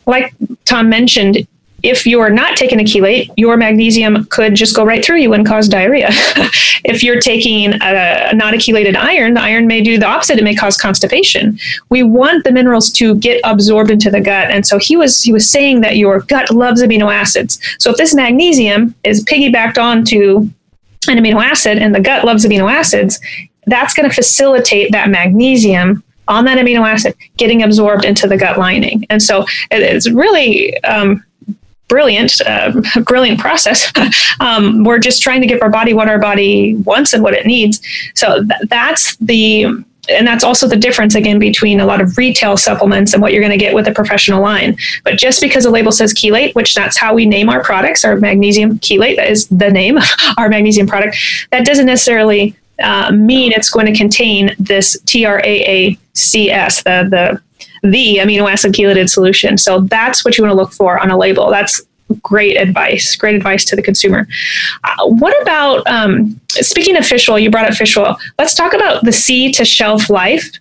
Like 0.05 0.33
Tom 0.65 0.89
mentioned, 0.89 1.47
if 1.83 2.05
you're 2.05 2.29
not 2.29 2.57
taking 2.57 2.79
a 2.79 2.83
chelate, 2.83 3.31
your 3.37 3.57
magnesium 3.57 4.25
could 4.25 4.55
just 4.55 4.75
go 4.75 4.85
right 4.85 5.03
through 5.03 5.17
you 5.17 5.33
and 5.33 5.45
cause 5.45 5.67
diarrhea. 5.67 6.09
if 6.83 7.03
you're 7.03 7.19
taking 7.19 7.73
a, 7.81 8.31
not 8.33 8.53
a 8.53 8.57
chelated 8.57 8.95
iron, 8.95 9.33
the 9.33 9.41
iron 9.41 9.67
may 9.67 9.81
do 9.81 9.97
the 9.97 10.05
opposite. 10.05 10.37
It 10.37 10.43
may 10.43 10.55
cause 10.55 10.77
constipation. 10.77 11.57
We 11.89 12.03
want 12.03 12.43
the 12.43 12.51
minerals 12.51 12.91
to 12.93 13.15
get 13.15 13.41
absorbed 13.43 13.91
into 13.91 14.11
the 14.11 14.21
gut. 14.21 14.51
And 14.51 14.65
so 14.65 14.77
he 14.77 14.95
was 14.95 15.21
he 15.21 15.33
was 15.33 15.49
saying 15.49 15.81
that 15.81 15.97
your 15.97 16.21
gut 16.21 16.51
loves 16.51 16.81
amino 16.81 17.13
acids. 17.13 17.59
So 17.79 17.91
if 17.91 17.97
this 17.97 18.13
magnesium 18.13 18.95
is 19.03 19.23
piggybacked 19.25 19.81
onto 19.81 20.49
an 21.07 21.17
amino 21.17 21.43
acid 21.43 21.77
and 21.77 21.95
the 21.95 21.99
gut 21.99 22.25
loves 22.25 22.45
amino 22.45 22.71
acids, 22.71 23.19
that's 23.67 23.93
going 23.93 24.07
to 24.09 24.13
facilitate 24.13 24.91
that 24.91 25.09
magnesium 25.09 26.03
on 26.27 26.45
that 26.45 26.57
amino 26.57 26.87
acid 26.87 27.15
getting 27.37 27.63
absorbed 27.63 28.05
into 28.05 28.27
the 28.27 28.37
gut 28.37 28.57
lining. 28.57 29.05
And 29.09 29.21
so 29.21 29.45
it's 29.69 30.09
really 30.09 30.81
um, 30.83 31.23
brilliant, 31.91 32.39
uh, 32.45 32.71
brilliant 33.03 33.37
process. 33.37 33.91
um, 34.39 34.85
we're 34.85 34.97
just 34.97 35.21
trying 35.21 35.41
to 35.41 35.47
give 35.47 35.61
our 35.61 35.69
body 35.69 35.93
what 35.93 36.07
our 36.07 36.17
body 36.17 36.75
wants 36.77 37.13
and 37.13 37.21
what 37.21 37.33
it 37.33 37.45
needs. 37.45 37.81
So 38.15 38.37
th- 38.37 38.69
that's 38.69 39.17
the 39.17 39.65
and 40.09 40.25
that's 40.25 40.43
also 40.43 40.67
the 40.67 40.77
difference 40.77 41.13
again 41.13 41.37
between 41.37 41.79
a 41.79 41.85
lot 41.85 42.01
of 42.01 42.17
retail 42.17 42.57
supplements 42.57 43.13
and 43.13 43.21
what 43.21 43.33
you're 43.33 43.41
going 43.41 43.51
to 43.51 43.65
get 43.65 43.75
with 43.75 43.87
a 43.87 43.91
professional 43.91 44.41
line. 44.41 44.75
But 45.03 45.17
just 45.17 45.41
because 45.41 45.65
a 45.65 45.69
label 45.69 45.91
says 45.91 46.13
chelate, 46.13 46.55
which 46.55 46.73
that's 46.73 46.97
how 46.97 47.13
we 47.13 47.25
name 47.25 47.49
our 47.49 47.63
products, 47.63 48.03
our 48.03 48.15
magnesium 48.15 48.79
chelate, 48.79 49.17
that 49.17 49.29
is 49.29 49.47
the 49.49 49.69
name, 49.69 49.97
of 49.97 50.05
our 50.37 50.49
magnesium 50.49 50.87
product, 50.87 51.17
that 51.51 51.65
doesn't 51.65 51.85
necessarily 51.85 52.55
uh, 52.81 53.11
mean 53.11 53.51
it's 53.51 53.69
going 53.69 53.85
to 53.85 53.93
contain 53.95 54.55
this 54.57 54.99
TRAACS, 55.05 56.83
the 56.83 57.07
the 57.09 57.41
the 57.81 58.17
amino 58.17 58.51
acid 58.51 58.73
chelated 58.73 59.09
solution. 59.09 59.57
So 59.57 59.81
that's 59.81 60.23
what 60.23 60.37
you 60.37 60.43
want 60.43 60.51
to 60.51 60.57
look 60.57 60.71
for 60.71 60.99
on 60.99 61.09
a 61.09 61.17
label. 61.17 61.49
That's 61.49 61.81
great 62.21 62.57
advice. 62.57 63.15
Great 63.15 63.35
advice 63.35 63.63
to 63.65 63.75
the 63.75 63.81
consumer. 63.81 64.27
Uh, 64.83 65.07
what 65.07 65.39
about 65.41 65.85
um, 65.87 66.39
speaking 66.49 66.97
of 66.97 67.05
fish 67.05 67.29
oil? 67.29 67.39
You 67.39 67.49
brought 67.49 67.69
up 67.69 67.75
fish 67.75 67.95
oil. 67.97 68.17
Let's 68.37 68.53
talk 68.53 68.73
about 68.73 69.03
the 69.03 69.11
sea 69.11 69.51
to 69.53 69.65
shelf 69.65 70.09
life 70.09 70.51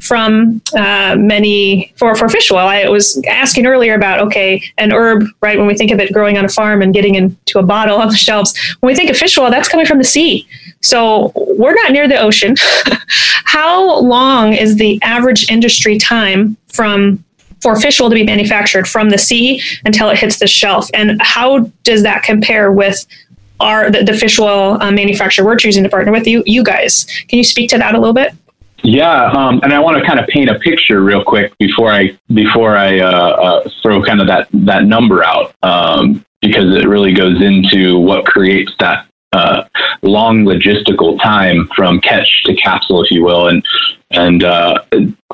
from 0.00 0.60
uh, 0.76 1.16
many 1.18 1.92
for, 1.96 2.14
for 2.14 2.28
fish 2.28 2.50
oil. 2.50 2.66
I 2.66 2.88
was 2.88 3.22
asking 3.28 3.66
earlier 3.66 3.94
about 3.94 4.20
okay, 4.26 4.62
an 4.78 4.92
herb, 4.92 5.24
right? 5.40 5.58
When 5.58 5.66
we 5.66 5.74
think 5.74 5.90
of 5.90 5.98
it 5.98 6.12
growing 6.12 6.36
on 6.36 6.44
a 6.44 6.48
farm 6.48 6.82
and 6.82 6.92
getting 6.92 7.14
into 7.14 7.58
a 7.58 7.62
bottle 7.62 7.96
on 8.00 8.08
the 8.08 8.16
shelves, 8.16 8.56
when 8.80 8.92
we 8.92 8.96
think 8.96 9.10
of 9.10 9.16
fish 9.16 9.36
oil, 9.38 9.50
that's 9.50 9.68
coming 9.68 9.86
from 9.86 9.98
the 9.98 10.04
sea. 10.04 10.46
So 10.80 11.32
we're 11.34 11.74
not 11.74 11.92
near 11.92 12.06
the 12.06 12.20
ocean. 12.20 12.56
How 13.44 14.00
long 14.00 14.52
is 14.52 14.76
the 14.76 15.00
average 15.02 15.50
industry 15.50 15.98
time 15.98 16.56
from 16.68 17.22
for 17.60 17.80
fish 17.80 18.00
oil 18.00 18.10
to 18.10 18.14
be 18.14 18.22
manufactured 18.22 18.86
from 18.86 19.10
the 19.10 19.18
sea 19.18 19.62
until 19.84 20.10
it 20.10 20.18
hits 20.18 20.38
the 20.38 20.46
shelf? 20.46 20.88
And 20.92 21.20
how 21.22 21.70
does 21.84 22.02
that 22.02 22.22
compare 22.22 22.70
with 22.70 23.06
our 23.60 23.90
the, 23.90 24.04
the 24.04 24.12
fish 24.12 24.38
oil 24.38 24.80
uh, 24.82 24.92
manufacturer 24.92 25.44
we're 25.44 25.56
choosing 25.56 25.82
to 25.82 25.88
partner 25.88 26.12
with 26.12 26.26
you 26.26 26.42
you 26.44 26.62
guys? 26.62 27.06
Can 27.28 27.38
you 27.38 27.44
speak 27.44 27.70
to 27.70 27.78
that 27.78 27.94
a 27.94 27.98
little 27.98 28.14
bit? 28.14 28.34
Yeah, 28.82 29.30
um, 29.32 29.60
and 29.62 29.72
I 29.72 29.80
want 29.80 29.98
to 29.98 30.06
kind 30.06 30.20
of 30.20 30.26
paint 30.28 30.50
a 30.50 30.58
picture 30.58 31.02
real 31.02 31.24
quick 31.24 31.56
before 31.58 31.90
I 31.90 32.16
before 32.32 32.76
I 32.76 33.00
uh, 33.00 33.10
uh, 33.10 33.68
throw 33.82 34.02
kind 34.02 34.20
of 34.20 34.26
that 34.28 34.48
that 34.52 34.84
number 34.84 35.24
out 35.24 35.54
um, 35.62 36.24
because 36.40 36.76
it 36.76 36.86
really 36.86 37.12
goes 37.12 37.42
into 37.42 37.98
what 37.98 38.26
creates 38.26 38.72
that 38.78 39.08
uh, 39.32 39.64
long 40.02 40.44
logistical 40.44 41.20
time 41.20 41.68
from 41.74 42.00
catch 42.00 42.44
to 42.44 42.54
capsule, 42.56 43.02
if 43.02 43.10
you 43.10 43.24
will. 43.24 43.48
And 43.48 43.64
and 44.10 44.44
uh, 44.44 44.84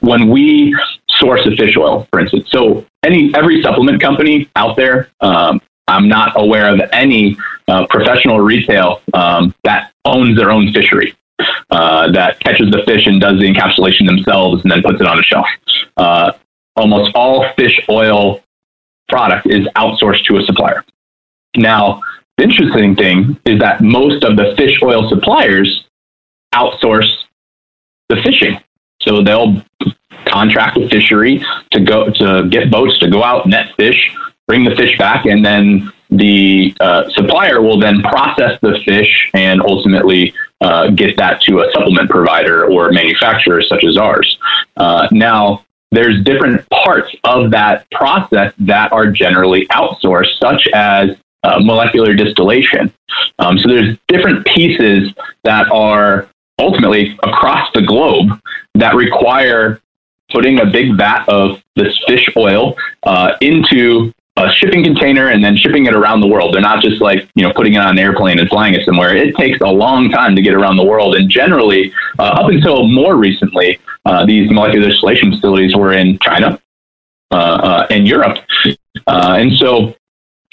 when 0.01 0.31
we 0.31 0.75
source 1.09 1.47
a 1.47 1.55
fish 1.57 1.77
oil, 1.77 2.07
for 2.11 2.21
instance, 2.21 2.49
so 2.51 2.87
any 3.03 3.35
every 3.35 3.61
supplement 3.63 4.01
company 4.01 4.49
out 4.57 4.77
there, 4.77 5.11
um, 5.21 5.61
I'm 5.89 6.09
not 6.09 6.33
aware 6.37 6.73
of 6.73 6.81
any 6.93 7.37
uh, 7.69 7.87
professional 7.89 8.41
retail 8.41 9.03
um, 9.15 9.55
that 9.65 9.93
owns 10.05 10.37
their 10.37 10.51
own 10.51 10.73
fishery. 10.73 11.15
Uh, 11.71 12.11
that 12.13 12.39
catches 12.41 12.71
the 12.71 12.83
fish 12.85 13.07
and 13.07 13.21
does 13.21 13.39
the 13.41 13.51
encapsulation 13.51 14.07
themselves 14.07 14.63
and 14.63 14.71
then 14.71 14.83
puts 14.83 15.01
it 15.01 15.07
on 15.07 15.19
a 15.19 15.23
shelf. 15.23 15.47
Uh, 15.97 16.33
almost 16.77 17.15
all 17.15 17.47
fish 17.57 17.81
oil 17.89 18.41
product 19.09 19.47
is 19.47 19.67
outsourced 19.77 20.25
to 20.25 20.37
a 20.37 20.43
supplier. 20.45 20.85
Now, 21.57 22.03
the 22.37 22.45
interesting 22.45 22.95
thing 22.95 23.39
is 23.45 23.59
that 23.61 23.81
most 23.81 24.25
of 24.25 24.37
the 24.37 24.55
fish 24.57 24.81
oil 24.83 25.09
suppliers 25.09 25.85
outsource 26.55 27.11
the 28.09 28.17
fishing. 28.23 28.61
So 29.03 29.23
they'll 29.23 29.63
contract 30.27 30.77
a 30.77 30.89
fishery 30.89 31.45
to 31.73 31.81
go 31.81 32.11
to 32.11 32.49
get 32.49 32.71
boats 32.71 32.99
to 33.01 33.11
go 33.11 33.23
out 33.25 33.47
net 33.47 33.75
fish, 33.77 34.15
bring 34.47 34.65
the 34.65 34.75
fish 34.77 34.97
back, 34.99 35.27
and 35.27 35.45
then 35.45 35.93
the 36.11 36.75
uh, 36.81 37.09
supplier 37.11 37.63
will 37.63 37.79
then 37.79 38.03
process 38.03 38.59
the 38.61 38.79
fish 38.85 39.31
and 39.35 39.61
ultimately 39.63 40.35
uh, 40.63 40.89
get 40.91 41.17
that 41.17 41.41
to 41.43 41.61
a 41.61 41.71
supplement 41.73 42.09
provider 42.09 42.71
or 42.71 42.93
manufacturer 42.93 43.63
such 43.63 43.85
as 43.85 43.97
ours. 43.97 44.39
Uh, 44.77 45.09
now, 45.11 45.65
there's 45.91 46.23
different 46.25 46.67
parts 46.71 47.15
of 47.25 47.51
that 47.51 47.89
process 47.91 48.55
that 48.59 48.93
are 48.93 49.09
generally 49.09 49.67
outsourced, 49.67 50.39
such 50.41 50.67
as 50.73 51.17
uh, 51.45 51.59
molecular 51.61 52.15
distillation. 52.15 52.93
Um, 53.39 53.59
so 53.59 53.69
there's 53.69 53.99
different 54.09 54.47
pieces 54.47 55.13
that 55.45 55.71
are 55.71 56.29
ultimately 56.59 57.19
across 57.23 57.69
the 57.75 57.83
globe 57.83 58.41
that 58.75 58.95
require 58.95 59.81
putting 60.31 60.61
a 60.61 60.67
big 60.67 60.97
vat 60.97 61.29
of 61.29 61.61
this 61.77 61.99
fish 62.07 62.27
oil 62.37 62.77
uh, 63.03 63.33
into 63.41 64.13
a 64.37 64.51
shipping 64.51 64.83
container 64.83 65.29
and 65.29 65.45
then 65.45 65.57
shipping 65.57 65.87
it 65.87 65.95
around 65.95 66.21
the 66.21 66.27
world. 66.27 66.55
They're 66.55 66.63
not 66.63 66.83
just 66.83 67.03
like, 67.03 67.29
you 67.35 67.43
know, 67.43 67.53
putting 67.53 67.75
it 67.75 67.79
on 67.79 67.91
an 67.91 67.99
airplane 67.99 68.39
and 68.39 68.49
flying 68.49 68.75
it 68.75 68.85
somewhere. 68.87 69.15
It 69.15 69.37
takes 69.37 69.61
a 69.61 69.67
long 69.67 70.11
time 70.11 70.35
to 70.37 70.43
get 70.43 70.55
around 70.55 70.77
the 70.77 70.85
world. 70.85 71.17
And 71.17 71.31
generally, 71.31 71.93
uh, 72.19 72.23
up 72.23 72.49
until 72.51 72.87
more 72.87 73.17
recently, 73.17 73.79
uh, 74.07 74.25
these 74.25 74.51
molecular 74.51 74.89
distillation 74.89 75.33
facilities 75.33 75.77
were 75.77 75.93
in 75.93 76.19
China 76.21 76.61
uh, 77.31 77.35
uh 77.35 77.87
and 77.91 78.07
Europe. 78.07 78.39
Uh, 79.07 79.37
and 79.39 79.53
so 79.59 79.95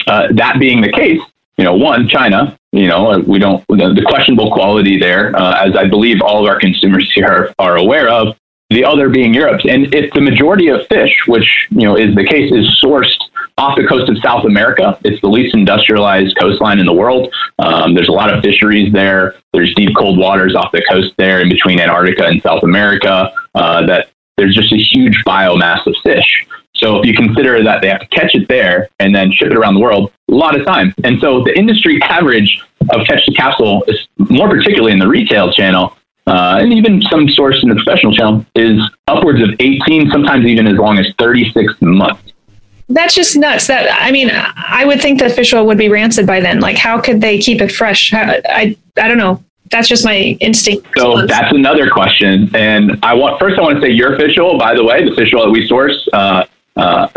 uh, 0.06 0.28
that 0.32 0.58
being 0.58 0.80
the 0.80 0.92
case, 0.92 1.20
you 1.56 1.64
know, 1.64 1.74
one, 1.74 2.08
China, 2.08 2.58
you 2.72 2.86
know, 2.86 3.18
we 3.26 3.38
don't, 3.38 3.66
the, 3.68 3.92
the 3.94 4.04
questionable 4.06 4.50
quality 4.52 4.98
there, 4.98 5.34
as 5.36 5.76
I 5.76 5.86
believe 5.86 6.22
all 6.22 6.42
of 6.42 6.48
our 6.48 6.58
consumers 6.58 7.10
here 7.14 7.26
are, 7.26 7.54
are 7.58 7.76
aware 7.76 8.08
of, 8.08 8.36
the 8.70 8.84
other 8.84 9.08
being 9.08 9.34
Europe. 9.34 9.60
And 9.68 9.92
if 9.94 10.12
the 10.12 10.20
majority 10.20 10.68
of 10.68 10.86
fish, 10.86 11.12
which, 11.26 11.66
you 11.70 11.82
know, 11.82 11.96
is 11.96 12.14
the 12.14 12.24
case, 12.24 12.52
is 12.52 12.80
sourced 12.82 13.29
off 13.60 13.76
the 13.76 13.86
coast 13.86 14.08
of 14.08 14.16
South 14.18 14.46
America. 14.46 14.98
It's 15.04 15.20
the 15.20 15.28
least 15.28 15.54
industrialized 15.54 16.36
coastline 16.40 16.78
in 16.78 16.86
the 16.86 16.94
world. 16.94 17.32
Um, 17.58 17.94
there's 17.94 18.08
a 18.08 18.12
lot 18.12 18.32
of 18.32 18.42
fisheries 18.42 18.90
there. 18.90 19.34
There's 19.52 19.74
deep 19.74 19.94
cold 19.94 20.18
waters 20.18 20.54
off 20.54 20.72
the 20.72 20.82
coast 20.90 21.12
there 21.18 21.40
in 21.40 21.50
between 21.50 21.78
Antarctica 21.78 22.24
and 22.24 22.40
South 22.42 22.62
America. 22.62 23.32
Uh, 23.54 23.86
that 23.86 24.10
there's 24.38 24.54
just 24.54 24.72
a 24.72 24.78
huge 24.78 25.22
biomass 25.26 25.86
of 25.86 25.94
fish. 26.02 26.46
So 26.74 27.00
if 27.00 27.06
you 27.06 27.12
consider 27.12 27.62
that 27.62 27.82
they 27.82 27.88
have 27.88 28.00
to 28.00 28.06
catch 28.06 28.34
it 28.34 28.48
there 28.48 28.88
and 28.98 29.14
then 29.14 29.30
ship 29.30 29.50
it 29.50 29.56
around 29.56 29.74
the 29.74 29.80
world, 29.80 30.10
a 30.30 30.34
lot 30.34 30.58
of 30.58 30.64
time. 30.64 30.94
And 31.04 31.20
so 31.20 31.44
the 31.44 31.56
industry 31.58 32.00
average 32.02 32.62
of 32.88 33.06
catch 33.06 33.26
to 33.26 33.32
capsule 33.34 33.84
is 33.88 34.08
more 34.16 34.48
particularly 34.48 34.92
in 34.92 34.98
the 34.98 35.08
retail 35.08 35.52
channel 35.52 35.94
uh, 36.26 36.58
and 36.60 36.72
even 36.72 37.02
some 37.10 37.28
source 37.28 37.62
in 37.62 37.68
the 37.68 37.74
professional 37.74 38.14
channel 38.14 38.46
is 38.54 38.80
upwards 39.08 39.42
of 39.42 39.50
18, 39.58 40.10
sometimes 40.10 40.46
even 40.46 40.66
as 40.66 40.76
long 40.76 40.98
as 40.98 41.12
36 41.18 41.74
months 41.80 42.29
that's 42.90 43.14
just 43.14 43.36
nuts. 43.36 43.66
That 43.68 43.88
I 44.00 44.10
mean, 44.10 44.30
I 44.32 44.84
would 44.84 45.00
think 45.00 45.18
the 45.18 45.30
fish 45.30 45.54
oil 45.54 45.66
would 45.66 45.78
be 45.78 45.88
rancid 45.88 46.26
by 46.26 46.40
then. 46.40 46.60
Like, 46.60 46.76
how 46.76 47.00
could 47.00 47.20
they 47.20 47.38
keep 47.38 47.60
it 47.60 47.72
fresh? 47.72 48.12
I 48.12 48.76
I, 48.96 49.08
don't 49.08 49.18
know. 49.18 49.42
That's 49.70 49.88
just 49.88 50.04
my 50.04 50.36
instinct. 50.40 50.86
So 50.98 51.26
that's 51.26 51.52
another 51.52 51.88
question. 51.88 52.54
And 52.54 52.98
I 53.02 53.14
want 53.14 53.38
first 53.38 53.58
I 53.58 53.62
want 53.62 53.76
to 53.76 53.82
say 53.82 53.90
your 53.90 54.18
fish 54.18 54.36
oil. 54.38 54.58
By 54.58 54.74
the 54.74 54.84
way, 54.84 55.08
the 55.08 55.14
fish 55.14 55.32
oil 55.34 55.44
that 55.46 55.50
we 55.50 55.66
source 55.66 56.08
uh, 56.12 56.44
uh, 56.76 57.08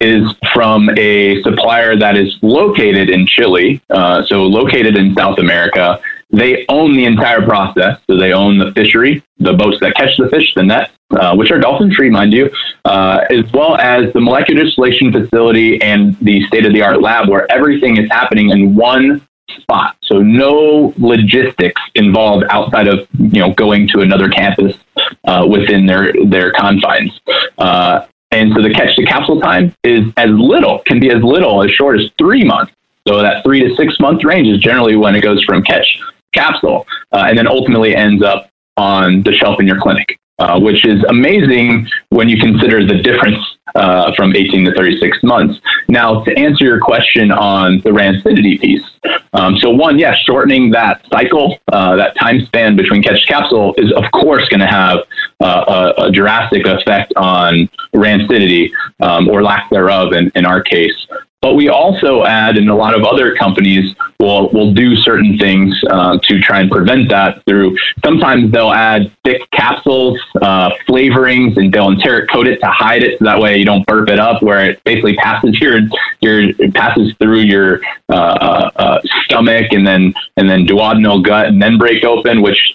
is 0.00 0.22
from 0.52 0.90
a 0.98 1.42
supplier 1.42 1.96
that 1.96 2.16
is 2.16 2.36
located 2.42 3.08
in 3.08 3.26
Chile, 3.26 3.80
uh, 3.90 4.22
so 4.24 4.44
located 4.44 4.96
in 4.96 5.14
South 5.14 5.38
America. 5.38 6.00
They 6.34 6.64
own 6.68 6.96
the 6.96 7.04
entire 7.04 7.42
process. 7.42 8.00
So 8.08 8.18
they 8.18 8.32
own 8.32 8.58
the 8.58 8.72
fishery, 8.72 9.22
the 9.38 9.52
boats 9.52 9.78
that 9.80 9.94
catch 9.94 10.16
the 10.16 10.28
fish, 10.28 10.52
the 10.54 10.62
net, 10.62 10.90
uh, 11.10 11.34
which 11.36 11.50
are 11.50 11.60
dolphin 11.60 11.92
free, 11.92 12.10
mind 12.10 12.32
you, 12.32 12.50
uh, 12.84 13.20
as 13.30 13.50
well 13.52 13.76
as 13.76 14.12
the 14.12 14.20
molecular 14.20 14.64
distillation 14.64 15.12
facility 15.12 15.80
and 15.80 16.18
the 16.20 16.44
state 16.46 16.66
of 16.66 16.72
the 16.72 16.82
art 16.82 17.00
lab 17.00 17.28
where 17.28 17.50
everything 17.52 17.96
is 17.96 18.08
happening 18.10 18.50
in 18.50 18.74
one 18.74 19.26
spot. 19.58 19.96
So 20.02 20.18
no 20.18 20.92
logistics 20.98 21.80
involved 21.94 22.44
outside 22.50 22.88
of 22.88 23.06
you 23.18 23.40
know 23.40 23.52
going 23.52 23.86
to 23.88 24.00
another 24.00 24.28
campus 24.28 24.76
uh, 25.24 25.46
within 25.48 25.86
their 25.86 26.12
their 26.26 26.50
confines. 26.52 27.20
Uh, 27.58 28.06
and 28.30 28.52
so 28.54 28.62
the 28.62 28.70
catch 28.70 28.96
to 28.96 29.04
capsule 29.04 29.40
time 29.40 29.72
is 29.84 30.12
as 30.16 30.30
little 30.30 30.80
can 30.80 30.98
be 30.98 31.10
as 31.10 31.22
little 31.22 31.62
as 31.62 31.70
short 31.70 32.00
as 32.00 32.10
three 32.18 32.42
months. 32.42 32.72
So 33.06 33.20
that 33.22 33.44
three 33.44 33.60
to 33.60 33.76
six 33.76 34.00
month 34.00 34.24
range 34.24 34.48
is 34.48 34.58
generally 34.58 34.96
when 34.96 35.14
it 35.14 35.20
goes 35.20 35.44
from 35.44 35.62
catch 35.62 35.86
capsule, 36.34 36.86
uh, 37.12 37.26
and 37.28 37.38
then 37.38 37.46
ultimately 37.46 37.94
ends 37.94 38.22
up 38.22 38.50
on 38.76 39.22
the 39.22 39.32
shelf 39.32 39.60
in 39.60 39.66
your 39.66 39.80
clinic, 39.80 40.18
uh, 40.38 40.58
which 40.60 40.84
is 40.84 41.02
amazing 41.04 41.86
when 42.10 42.28
you 42.28 42.38
consider 42.38 42.84
the 42.84 43.00
difference 43.00 43.38
uh, 43.74 44.12
from 44.14 44.34
18 44.34 44.64
to 44.66 44.74
36 44.74 45.22
months. 45.22 45.60
Now, 45.88 46.22
to 46.24 46.36
answer 46.36 46.64
your 46.64 46.80
question 46.80 47.30
on 47.30 47.80
the 47.84 47.90
rancidity 47.90 48.60
piece, 48.60 48.84
um, 49.32 49.56
so 49.58 49.70
one, 49.70 49.98
yes, 49.98 50.16
shortening 50.26 50.70
that 50.70 51.04
cycle, 51.10 51.58
uh, 51.72 51.96
that 51.96 52.16
time 52.16 52.40
span 52.46 52.76
between 52.76 53.02
catch 53.02 53.26
capsule 53.26 53.74
is 53.76 53.92
of 53.92 54.04
course 54.12 54.48
going 54.48 54.60
to 54.60 54.66
have 54.66 54.98
uh, 55.40 55.92
a, 55.98 56.02
a, 56.04 56.12
drastic 56.12 56.64
effect 56.66 57.12
on 57.16 57.68
rancidity 57.94 58.70
um, 59.00 59.28
or 59.28 59.42
lack 59.42 59.68
thereof 59.70 60.12
in, 60.12 60.30
in 60.36 60.46
our 60.46 60.62
case. 60.62 61.06
But 61.44 61.56
we 61.56 61.68
also 61.68 62.24
add, 62.24 62.56
and 62.56 62.70
a 62.70 62.74
lot 62.74 62.94
of 62.94 63.04
other 63.04 63.36
companies 63.36 63.94
will 64.18 64.48
will 64.52 64.72
do 64.72 64.96
certain 64.96 65.36
things 65.36 65.78
uh, 65.90 66.18
to 66.22 66.40
try 66.40 66.62
and 66.62 66.70
prevent 66.70 67.10
that. 67.10 67.44
Through 67.44 67.76
sometimes 68.02 68.50
they'll 68.50 68.72
add 68.72 69.12
thick 69.24 69.42
capsules, 69.50 70.18
uh, 70.40 70.70
flavorings, 70.88 71.58
and 71.58 71.70
they'll 71.70 71.90
enteric 71.90 72.30
coat 72.30 72.46
it 72.46 72.60
to 72.60 72.66
hide 72.68 73.02
it, 73.02 73.18
so 73.18 73.26
that 73.26 73.38
way 73.38 73.58
you 73.58 73.66
don't 73.66 73.84
burp 73.84 74.08
it 74.08 74.18
up, 74.18 74.42
where 74.42 74.70
it 74.70 74.82
basically 74.84 75.16
passes 75.16 75.60
your 75.60 75.80
your 76.22 76.54
passes 76.70 77.14
through 77.18 77.40
your 77.40 77.82
uh, 78.08 78.14
uh, 78.14 78.70
uh, 78.76 79.00
stomach 79.26 79.66
and 79.72 79.86
then 79.86 80.14
and 80.38 80.48
then 80.48 80.66
duodenal 80.66 81.22
gut 81.22 81.48
and 81.48 81.60
then 81.60 81.76
break 81.76 82.04
open, 82.04 82.40
which 82.40 82.74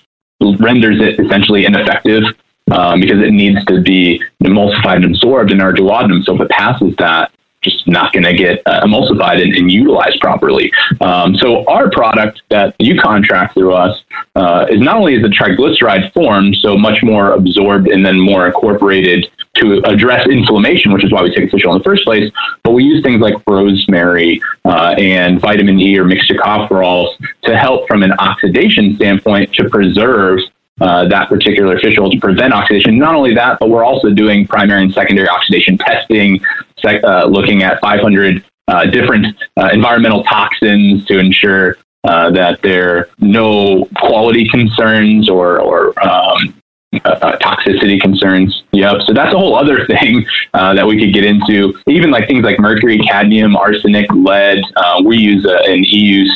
renders 0.60 1.01
it 1.01 1.19
essentially 1.19 1.65
ineffective. 1.65 2.23
Um, 2.71 3.01
because 3.01 3.19
it 3.19 3.32
needs 3.32 3.65
to 3.65 3.82
be 3.82 4.23
emulsified 4.43 4.97
and 4.97 5.05
absorbed 5.05 5.51
in 5.51 5.60
our 5.60 5.73
duodenum. 5.73 6.23
So 6.23 6.36
if 6.36 6.41
it 6.41 6.49
passes 6.49 6.95
that, 6.97 7.32
just 7.62 7.88
not 7.88 8.13
going 8.13 8.24
to 8.24 8.34
get 8.34 8.62
uh, 8.65 8.82
emulsified 8.82 9.41
and, 9.41 9.54
and, 9.54 9.69
utilized 9.72 10.19
properly. 10.22 10.72
Um, 11.02 11.36
so 11.36 11.65
our 11.65 11.89
product 11.89 12.41
that 12.50 12.74
you 12.80 13.00
contract 13.00 13.54
through 13.54 13.74
us 13.74 14.02
uh, 14.36 14.65
is 14.69 14.80
not 14.80 14.98
only 14.98 15.15
is 15.15 15.24
a 15.24 15.28
triglyceride 15.28 16.13
form, 16.13 16.54
so 16.54 16.78
much 16.78 17.04
more 17.04 17.34
absorbed 17.34 17.89
and 17.89 18.06
then 18.06 18.19
more 18.19 18.48
incorporated 18.48 19.30
to 19.56 19.82
address 19.86 20.28
inflammation, 20.28 20.93
which 20.93 21.04
is 21.04 21.12
why 21.12 21.22
we 21.22 21.34
take 21.34 21.52
fish 21.52 21.65
oil 21.65 21.74
in 21.74 21.80
the 21.80 21.84
first 21.84 22.06
place. 22.06 22.32
But 22.63 22.72
we 22.72 22.84
use 22.84 23.04
things 23.04 23.19
like 23.19 23.36
rosemary 23.45 24.41
uh, 24.63 24.95
and 24.98 25.41
vitamin 25.41 25.80
E 25.80 25.98
or 26.00 26.06
mixed 26.06 26.30
tocopherols 26.32 27.15
to 27.43 27.58
help 27.58 27.88
from 27.88 28.04
an 28.04 28.13
oxidation 28.13 28.95
standpoint 28.95 29.54
to 29.56 29.69
preserve 29.69 30.39
uh, 30.82 31.08
that 31.08 31.30
particular 31.30 31.80
oil 32.00 32.10
to 32.10 32.20
prevent 32.20 32.54
oxidation. 32.54 32.98
Not 32.98 33.15
only 33.15 33.34
that, 33.36 33.60
but 33.60 33.70
we're 33.70 33.84
also 33.84 34.10
doing 34.12 34.48
primary 34.48 34.84
and 34.84 34.94
secondary 34.94 35.28
oxidation 35.28 35.78
testing, 35.78 36.39
sec- 36.80 37.04
uh, 37.04 37.26
looking 37.26 37.63
at 37.63 37.80
500 37.82 38.44
uh, 38.68 38.86
different 38.86 39.36
uh, 39.58 39.70
environmental 39.74 40.24
toxins 40.24 41.04
to 41.06 41.18
ensure 41.18 41.78
uh, 42.04 42.30
that 42.32 42.62
there 42.62 42.98
are 42.98 43.10
no 43.20 43.86
quality 43.98 44.48
concerns 44.48 45.30
or, 45.30 45.60
or 45.60 45.88
um, 46.08 46.54
toxicity 46.94 48.00
concerns. 48.00 48.63
Yep. 48.72 49.02
So 49.08 49.13
that's 49.13 49.34
a 49.34 49.38
whole 49.38 49.56
other 49.56 49.86
thing 49.88 50.26
that 50.54 50.86
we 50.86 51.00
could 51.00 51.13
get 51.13 51.26
into. 51.26 51.78
Even 51.88 52.12
like 52.12 52.28
things 52.28 52.44
like 52.44 52.60
mercury, 52.60 53.00
cadmium, 53.00 53.58
arsenic, 53.58 54.10
lead. 54.13 54.62
We 55.04 55.18
use 55.18 55.46
a, 55.46 55.58
an 55.70 55.84
EU 55.84 56.30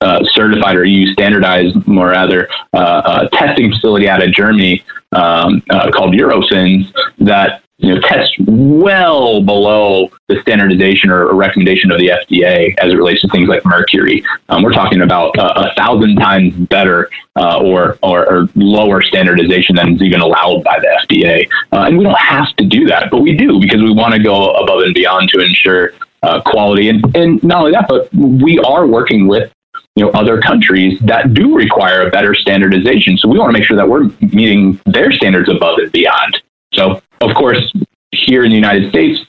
uh, 0.00 0.22
certified 0.32 0.76
or 0.76 0.84
EU 0.84 1.12
standardized, 1.12 1.86
more 1.86 2.08
rather, 2.08 2.48
uh, 2.72 2.76
uh, 2.76 3.28
testing 3.28 3.70
facility 3.70 4.08
out 4.08 4.22
of 4.22 4.32
Germany 4.32 4.84
um, 5.12 5.62
called 5.92 6.14
Eurofins 6.14 6.92
that 7.18 7.62
you 7.78 7.92
know 7.92 8.00
tests 8.02 8.34
well 8.38 9.42
below 9.42 10.08
the 10.28 10.40
standardization 10.42 11.10
or, 11.10 11.26
or, 11.28 11.34
recommendation 11.34 11.90
of 11.90 11.98
the 11.98 12.08
FDA 12.08 12.74
as 12.78 12.92
it 12.92 12.96
relates 12.96 13.20
to 13.22 13.28
things 13.28 13.48
like 13.48 13.64
mercury. 13.64 14.24
Um, 14.48 14.62
we're 14.62 14.72
talking 14.72 15.02
about 15.02 15.36
a, 15.36 15.70
a 15.70 15.74
thousand 15.74 16.16
times 16.16 16.54
better 16.54 17.10
uh, 17.36 17.60
or, 17.60 17.98
or, 18.02 18.30
or 18.32 18.48
lower 18.54 19.02
standardization 19.02 19.74
than 19.76 19.94
is 19.94 20.02
even 20.02 20.20
allowed 20.20 20.62
by 20.62 20.78
the 20.78 20.86
FDA. 21.02 21.48
Uh, 21.72 21.86
and 21.86 21.98
we 21.98 22.04
don't 22.04 22.18
have 22.18 22.54
to 22.56 22.64
do 22.64 22.86
that, 22.86 23.10
but 23.10 23.20
we 23.20 23.36
do 23.36 23.60
because 23.60 23.82
we 23.82 23.92
want 23.92 24.14
to 24.14 24.22
go 24.22 24.52
above 24.52 24.82
and 24.82 24.94
beyond 24.94 25.28
to 25.30 25.40
ensure 25.40 25.92
uh, 26.22 26.40
quality. 26.42 26.88
And, 26.88 27.16
and 27.16 27.42
not 27.42 27.58
only 27.60 27.72
that, 27.72 27.86
but 27.88 28.12
we 28.14 28.58
are 28.60 28.86
working 28.86 29.26
with 29.26 29.52
you 29.96 30.04
know 30.04 30.10
other 30.10 30.40
countries 30.40 30.98
that 31.00 31.34
do 31.34 31.54
require 31.54 32.06
a 32.06 32.10
better 32.10 32.34
standardization. 32.34 33.16
So 33.16 33.28
we 33.28 33.38
want 33.38 33.50
to 33.50 33.58
make 33.58 33.66
sure 33.66 33.76
that 33.76 33.88
we're 33.88 34.10
meeting 34.20 34.80
their 34.86 35.12
standards 35.12 35.48
above 35.48 35.78
and 35.78 35.92
beyond. 35.92 36.42
So 36.72 37.02
of 37.20 37.34
course, 37.34 37.72
here 38.10 38.44
in 38.44 38.50
the 38.50 38.56
United 38.56 38.90
States, 38.90 39.20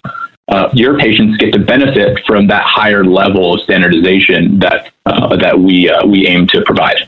uh, 0.48 0.70
your 0.74 0.98
patients 0.98 1.38
get 1.38 1.54
to 1.54 1.60
benefit 1.60 2.20
from 2.26 2.48
that 2.48 2.64
higher 2.64 3.04
level 3.04 3.56
of 3.56 3.62
standardization 3.62 4.60
that 4.60 4.92
uh, 5.06 5.36
that 5.38 5.60
we 5.60 5.90
uh, 5.90 6.06
we 6.06 6.28
aim 6.28 6.48
to 6.48 6.62
provide. 6.64 7.08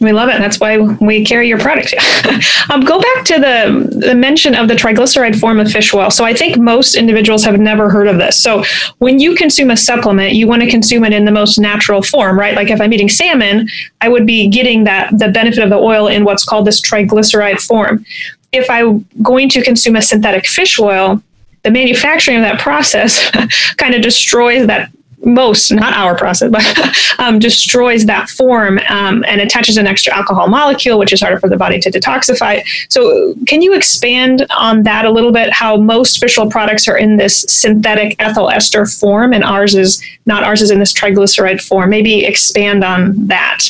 We 0.00 0.12
love 0.12 0.28
it. 0.28 0.38
That's 0.38 0.60
why 0.60 0.78
we 0.78 1.24
carry 1.24 1.48
your 1.48 1.58
product. 1.58 1.94
um, 2.70 2.82
go 2.82 3.00
back 3.00 3.24
to 3.26 3.34
the, 3.34 4.06
the 4.06 4.14
mention 4.14 4.54
of 4.54 4.68
the 4.68 4.74
triglyceride 4.74 5.38
form 5.38 5.58
of 5.58 5.70
fish 5.70 5.92
oil. 5.92 6.10
So 6.10 6.24
I 6.24 6.34
think 6.34 6.56
most 6.56 6.94
individuals 6.94 7.44
have 7.44 7.58
never 7.58 7.90
heard 7.90 8.06
of 8.06 8.18
this. 8.18 8.40
So 8.40 8.64
when 8.98 9.18
you 9.18 9.34
consume 9.34 9.70
a 9.70 9.76
supplement, 9.76 10.34
you 10.34 10.46
want 10.46 10.62
to 10.62 10.70
consume 10.70 11.04
it 11.04 11.12
in 11.12 11.24
the 11.24 11.32
most 11.32 11.58
natural 11.58 12.02
form, 12.02 12.38
right? 12.38 12.54
Like 12.54 12.70
if 12.70 12.80
I'm 12.80 12.92
eating 12.92 13.08
salmon, 13.08 13.68
I 14.00 14.08
would 14.08 14.26
be 14.26 14.48
getting 14.48 14.84
that 14.84 15.18
the 15.18 15.28
benefit 15.28 15.62
of 15.62 15.70
the 15.70 15.78
oil 15.78 16.06
in 16.06 16.24
what's 16.24 16.44
called 16.44 16.66
this 16.66 16.80
triglyceride 16.80 17.60
form. 17.60 18.04
If 18.52 18.70
I'm 18.70 19.06
going 19.22 19.48
to 19.50 19.62
consume 19.62 19.96
a 19.96 20.02
synthetic 20.02 20.46
fish 20.46 20.78
oil, 20.78 21.22
the 21.64 21.70
manufacturing 21.70 22.38
of 22.38 22.42
that 22.44 22.60
process 22.60 23.30
kind 23.76 23.94
of 23.94 24.02
destroys 24.02 24.66
that 24.68 24.90
most, 25.24 25.72
not 25.72 25.92
our 25.94 26.16
process, 26.16 26.50
but 26.50 27.18
um, 27.18 27.38
destroys 27.38 28.06
that 28.06 28.28
form 28.28 28.78
um, 28.88 29.24
and 29.26 29.40
attaches 29.40 29.76
an 29.76 29.86
extra 29.86 30.14
alcohol 30.14 30.48
molecule, 30.48 30.98
which 30.98 31.12
is 31.12 31.20
harder 31.20 31.38
for 31.38 31.48
the 31.48 31.56
body 31.56 31.78
to 31.80 31.90
detoxify. 31.90 32.62
So, 32.90 33.34
can 33.46 33.62
you 33.62 33.74
expand 33.74 34.46
on 34.56 34.82
that 34.84 35.04
a 35.04 35.10
little 35.10 35.32
bit? 35.32 35.50
How 35.52 35.76
most 35.76 36.20
fish 36.20 36.38
oil 36.38 36.50
products 36.50 36.88
are 36.88 36.96
in 36.96 37.16
this 37.16 37.42
synthetic 37.48 38.16
ethyl 38.18 38.50
ester 38.50 38.86
form, 38.86 39.32
and 39.32 39.44
ours 39.44 39.74
is 39.74 40.02
not 40.26 40.42
ours 40.42 40.62
is 40.62 40.70
in 40.70 40.78
this 40.78 40.92
triglyceride 40.92 41.60
form. 41.60 41.90
Maybe 41.90 42.24
expand 42.24 42.84
on 42.84 43.26
that. 43.26 43.64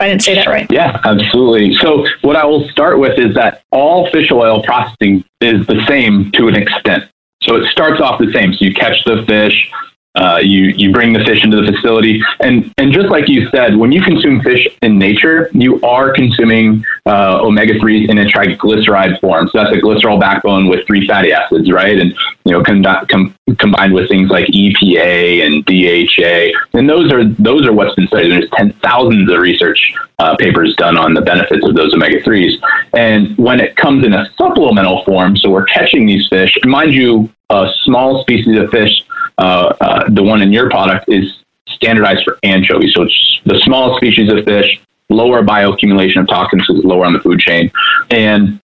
I 0.00 0.08
didn't 0.08 0.22
say 0.22 0.34
that 0.34 0.48
right. 0.48 0.66
Yeah, 0.70 1.00
absolutely. 1.04 1.76
So, 1.76 2.06
what 2.22 2.36
I 2.36 2.44
will 2.44 2.68
start 2.70 2.98
with 2.98 3.18
is 3.18 3.34
that 3.34 3.62
all 3.70 4.10
fish 4.10 4.30
oil 4.30 4.62
processing 4.62 5.24
is 5.40 5.66
the 5.66 5.84
same 5.86 6.32
to 6.32 6.48
an 6.48 6.56
extent. 6.56 7.04
So 7.42 7.56
it 7.56 7.70
starts 7.70 8.00
off 8.00 8.18
the 8.18 8.32
same. 8.32 8.54
So 8.54 8.64
you 8.64 8.72
catch 8.72 9.04
the 9.04 9.22
fish, 9.26 9.70
uh, 10.16 10.38
you 10.40 10.66
you 10.76 10.92
bring 10.92 11.12
the 11.12 11.24
fish 11.24 11.42
into 11.42 11.60
the 11.60 11.72
facility, 11.72 12.22
and 12.40 12.72
and 12.78 12.92
just 12.92 13.08
like 13.08 13.28
you 13.28 13.48
said, 13.48 13.76
when 13.76 13.90
you 13.90 14.00
consume 14.00 14.40
fish 14.42 14.68
in 14.82 14.96
nature, 14.96 15.50
you 15.52 15.80
are 15.82 16.12
consuming 16.12 16.84
uh, 17.06 17.40
omega 17.42 17.78
threes 17.80 18.08
in 18.08 18.18
a 18.18 18.24
triglyceride 18.24 19.20
form. 19.20 19.48
So 19.48 19.58
that's 19.58 19.76
a 19.76 19.80
glycerol 19.80 20.20
backbone 20.20 20.68
with 20.68 20.86
three 20.86 21.04
fatty 21.06 21.32
acids, 21.32 21.70
right? 21.70 21.98
And 21.98 22.14
you 22.44 22.52
know 22.52 22.62
com- 22.62 22.84
com- 23.08 23.34
combined 23.58 23.92
with 23.92 24.08
things 24.08 24.30
like 24.30 24.46
EPA 24.46 25.44
and 25.46 25.64
DHA, 25.64 26.78
and 26.78 26.88
those 26.88 27.12
are 27.12 27.24
those 27.24 27.66
are 27.66 27.72
what's 27.72 27.96
been 27.96 28.06
studied. 28.06 28.30
There's 28.30 28.50
ten 28.50 28.72
thousands 28.84 29.28
of 29.32 29.38
research 29.40 29.94
uh, 30.20 30.36
papers 30.36 30.76
done 30.76 30.96
on 30.96 31.14
the 31.14 31.22
benefits 31.22 31.66
of 31.66 31.74
those 31.74 31.92
omega 31.92 32.22
threes. 32.22 32.60
And 32.92 33.36
when 33.36 33.58
it 33.58 33.74
comes 33.74 34.06
in 34.06 34.12
a 34.12 34.30
supplemental 34.38 35.04
form, 35.04 35.36
so 35.36 35.50
we're 35.50 35.66
catching 35.66 36.06
these 36.06 36.28
fish. 36.28 36.56
Mind 36.64 36.92
you, 36.92 37.28
a 37.50 37.68
small 37.82 38.22
species 38.22 38.56
of 38.58 38.70
fish 38.70 39.02
uh, 39.38 39.74
uh, 39.80 40.10
the 40.10 40.22
one 40.22 40.42
in 40.42 40.52
your 40.52 40.70
product 40.70 41.06
is 41.08 41.38
standardized 41.66 42.24
for 42.24 42.38
anchovies. 42.42 42.92
So 42.94 43.02
it's 43.02 43.40
the 43.44 43.58
smallest 43.64 43.98
species 43.98 44.32
of 44.32 44.44
fish, 44.44 44.80
lower 45.08 45.42
bioaccumulation 45.42 46.20
of 46.20 46.28
toxins, 46.28 46.64
lower 46.68 47.06
on 47.06 47.12
the 47.12 47.20
food 47.20 47.40
chain. 47.40 47.70
And 48.10 48.60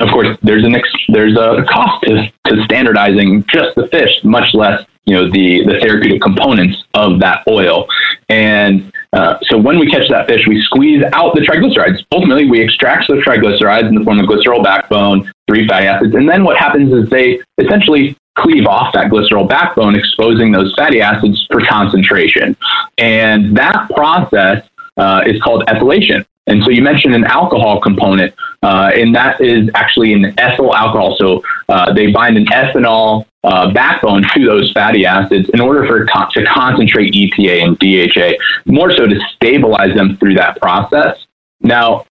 of 0.00 0.08
course, 0.10 0.36
there's 0.42 0.64
an 0.64 0.74
ex- 0.74 1.06
there's 1.08 1.36
a 1.36 1.64
cost 1.68 2.02
to, 2.04 2.32
to 2.46 2.64
standardizing 2.64 3.44
just 3.52 3.74
the 3.74 3.88
fish, 3.88 4.10
much 4.24 4.54
less 4.54 4.84
you 5.04 5.14
know 5.14 5.30
the 5.30 5.64
the 5.64 5.80
therapeutic 5.80 6.22
components 6.22 6.84
of 6.94 7.20
that 7.20 7.42
oil. 7.48 7.88
And 8.28 8.92
uh, 9.12 9.38
so 9.42 9.58
when 9.58 9.78
we 9.78 9.90
catch 9.90 10.08
that 10.08 10.26
fish, 10.26 10.46
we 10.46 10.62
squeeze 10.62 11.02
out 11.12 11.34
the 11.34 11.40
triglycerides. 11.40 12.04
Ultimately, 12.12 12.48
we 12.48 12.60
extract 12.60 13.08
those 13.08 13.22
triglycerides 13.24 13.88
in 13.88 13.94
the 13.94 14.04
form 14.04 14.20
of 14.20 14.26
glycerol 14.26 14.62
backbone, 14.62 15.30
three 15.48 15.66
fatty 15.66 15.86
acids, 15.86 16.14
and 16.14 16.28
then 16.28 16.44
what 16.44 16.56
happens 16.56 16.92
is 16.92 17.10
they 17.10 17.40
essentially 17.58 18.16
cleave 18.34 18.66
off 18.66 18.92
that 18.94 19.10
glycerol 19.10 19.48
backbone, 19.48 19.94
exposing 19.94 20.52
those 20.52 20.74
fatty 20.74 21.00
acids 21.00 21.46
for 21.50 21.60
concentration. 21.64 22.56
And 22.98 23.56
that 23.56 23.90
process 23.94 24.66
uh, 24.96 25.22
is 25.26 25.40
called 25.42 25.64
ethylation. 25.66 26.24
And 26.46 26.62
so 26.64 26.70
you 26.70 26.82
mentioned 26.82 27.14
an 27.14 27.24
alcohol 27.24 27.80
component, 27.80 28.34
uh, 28.62 28.90
and 28.94 29.14
that 29.14 29.40
is 29.40 29.70
actually 29.74 30.12
an 30.12 30.38
ethyl 30.38 30.74
alcohol. 30.74 31.16
So 31.16 31.44
uh, 31.68 31.92
they 31.92 32.10
bind 32.10 32.36
an 32.36 32.46
ethanol 32.46 33.26
uh, 33.44 33.72
backbone 33.72 34.24
to 34.34 34.44
those 34.44 34.72
fatty 34.72 35.06
acids 35.06 35.48
in 35.50 35.60
order 35.60 35.86
for 35.86 36.04
con- 36.06 36.30
to 36.32 36.44
concentrate 36.44 37.14
EPA 37.14 37.62
and 37.62 37.78
DHA, 37.78 38.72
more 38.72 38.90
so 38.90 39.06
to 39.06 39.20
stabilize 39.34 39.94
them 39.94 40.16
through 40.16 40.34
that 40.34 40.60
process. 40.60 41.26
Now, 41.60 42.06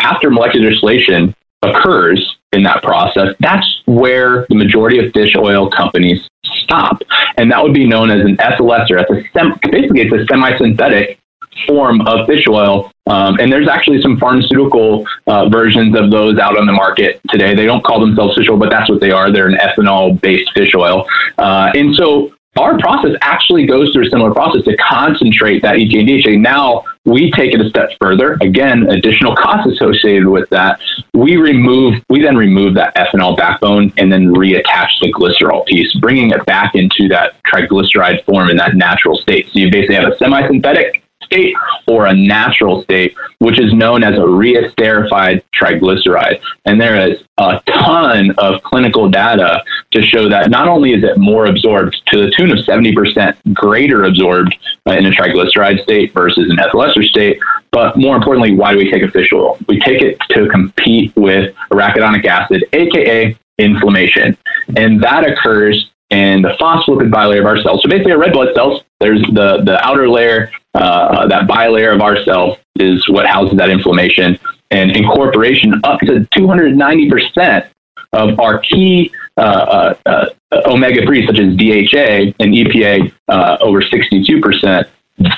after 0.00 0.30
molecular 0.30 0.70
distillation 0.70 1.34
occurs, 1.62 2.36
in 2.52 2.62
that 2.64 2.82
process, 2.82 3.34
that's 3.40 3.66
where 3.86 4.46
the 4.48 4.54
majority 4.54 4.98
of 5.04 5.12
fish 5.12 5.34
oil 5.36 5.70
companies 5.70 6.28
stop. 6.44 7.00
And 7.36 7.50
that 7.50 7.62
would 7.62 7.74
be 7.74 7.86
known 7.86 8.10
as 8.10 8.20
an 8.20 8.40
ethyl 8.40 8.72
ester. 8.74 8.98
It's 8.98 9.10
a 9.10 9.22
sem- 9.32 9.58
basically, 9.62 10.02
it's 10.02 10.12
a 10.12 10.26
semi-synthetic 10.26 11.18
form 11.66 12.00
of 12.02 12.26
fish 12.26 12.44
oil. 12.48 12.90
Um, 13.06 13.38
and 13.40 13.52
there's 13.52 13.68
actually 13.68 14.00
some 14.00 14.18
pharmaceutical 14.18 15.06
uh, 15.26 15.48
versions 15.48 15.96
of 15.96 16.10
those 16.10 16.38
out 16.38 16.58
on 16.58 16.66
the 16.66 16.72
market 16.72 17.20
today. 17.28 17.54
They 17.54 17.66
don't 17.66 17.84
call 17.84 18.00
themselves 18.00 18.36
fish 18.36 18.48
oil, 18.48 18.58
but 18.58 18.70
that's 18.70 18.88
what 18.88 19.00
they 19.00 19.10
are. 19.10 19.32
They're 19.32 19.48
an 19.48 19.58
ethanol-based 19.58 20.52
fish 20.54 20.74
oil. 20.74 21.06
Uh, 21.38 21.72
and 21.74 21.94
so 21.94 22.32
our 22.58 22.78
process 22.78 23.16
actually 23.22 23.66
goes 23.66 23.92
through 23.92 24.06
a 24.06 24.10
similar 24.10 24.32
process 24.32 24.62
to 24.64 24.76
concentrate 24.76 25.62
that 25.62 25.76
EPA 25.76 26.00
and 26.00 26.24
DHA. 26.24 26.50
Now 26.50 26.84
we 27.06 27.30
take 27.30 27.54
it 27.54 27.60
a 27.60 27.68
step 27.68 27.90
further. 28.00 28.36
Again, 28.42 28.90
additional 28.90 29.34
costs 29.34 29.72
associated 29.72 30.28
with 30.28 30.48
that. 30.50 30.78
We 31.14 31.36
remove, 31.36 32.02
we 32.10 32.20
then 32.20 32.36
remove 32.36 32.74
that 32.74 32.94
ethanol 32.94 33.36
backbone 33.36 33.92
and 33.96 34.12
then 34.12 34.28
reattach 34.28 34.90
the 35.00 35.12
glycerol 35.12 35.64
piece, 35.66 35.94
bringing 35.96 36.30
it 36.30 36.44
back 36.44 36.74
into 36.74 37.08
that 37.08 37.42
triglyceride 37.44 38.24
form 38.24 38.50
in 38.50 38.56
that 38.58 38.76
natural 38.76 39.16
state. 39.16 39.46
So 39.46 39.58
you 39.58 39.70
basically 39.70 39.96
have 39.96 40.12
a 40.12 40.16
semi-synthetic 40.18 41.02
state 41.32 41.54
or 41.86 42.06
a 42.06 42.14
natural 42.14 42.82
state, 42.82 43.16
which 43.38 43.58
is 43.58 43.72
known 43.72 44.04
as 44.04 44.14
a 44.14 44.22
reesterified 44.22 45.42
triglyceride. 45.54 46.40
And 46.64 46.80
there 46.80 47.08
is 47.08 47.22
a 47.38 47.60
ton 47.66 48.32
of 48.38 48.62
clinical 48.62 49.08
data 49.08 49.62
to 49.92 50.02
show 50.02 50.28
that 50.28 50.50
not 50.50 50.68
only 50.68 50.92
is 50.92 51.02
it 51.02 51.18
more 51.18 51.46
absorbed 51.46 52.00
to 52.08 52.18
the 52.24 52.30
tune 52.36 52.50
of 52.50 52.58
70% 52.58 53.54
greater 53.54 54.04
absorbed 54.04 54.54
uh, 54.86 54.92
in 54.92 55.06
a 55.06 55.10
triglyceride 55.10 55.82
state 55.82 56.12
versus 56.12 56.50
an 56.50 56.58
ethyl 56.58 56.82
ester 56.82 57.02
state, 57.02 57.38
but 57.70 57.96
more 57.96 58.16
importantly, 58.16 58.54
why 58.54 58.72
do 58.72 58.78
we 58.78 58.90
take 58.90 59.02
a 59.02 59.10
fish 59.10 59.32
oil? 59.32 59.58
We 59.66 59.80
take 59.80 60.02
it 60.02 60.18
to 60.30 60.48
compete 60.48 61.14
with 61.16 61.54
arachidonic 61.70 62.24
acid, 62.26 62.64
aka 62.72 63.36
inflammation. 63.58 64.36
And 64.76 65.02
that 65.02 65.28
occurs 65.28 65.91
in 66.12 66.42
the 66.42 66.50
phospholipid 66.60 67.10
bilayer 67.10 67.40
of 67.40 67.46
our 67.46 67.60
cells. 67.62 67.82
So 67.82 67.88
basically, 67.88 68.12
our 68.12 68.18
red 68.18 68.32
blood 68.32 68.54
cells, 68.54 68.82
there's 69.00 69.22
the, 69.32 69.62
the 69.64 69.80
outer 69.82 70.08
layer, 70.08 70.52
uh, 70.74 71.26
that 71.26 71.48
bilayer 71.48 71.94
of 71.94 72.02
our 72.02 72.22
cell 72.22 72.58
is 72.76 73.08
what 73.08 73.26
houses 73.26 73.56
that 73.56 73.70
inflammation. 73.70 74.38
And 74.70 74.94
incorporation 74.96 75.80
up 75.84 76.00
to 76.00 76.26
290% 76.36 77.68
of 78.12 78.38
our 78.38 78.58
key 78.60 79.12
uh, 79.38 79.40
uh, 79.40 79.94
uh 80.06 80.26
omega 80.66 81.00
3s, 81.00 81.26
such 81.26 81.38
as 81.38 81.56
DHA 81.56 82.34
and 82.40 82.54
EPA, 82.54 83.12
uh, 83.28 83.56
over 83.60 83.80
62% 83.80 84.88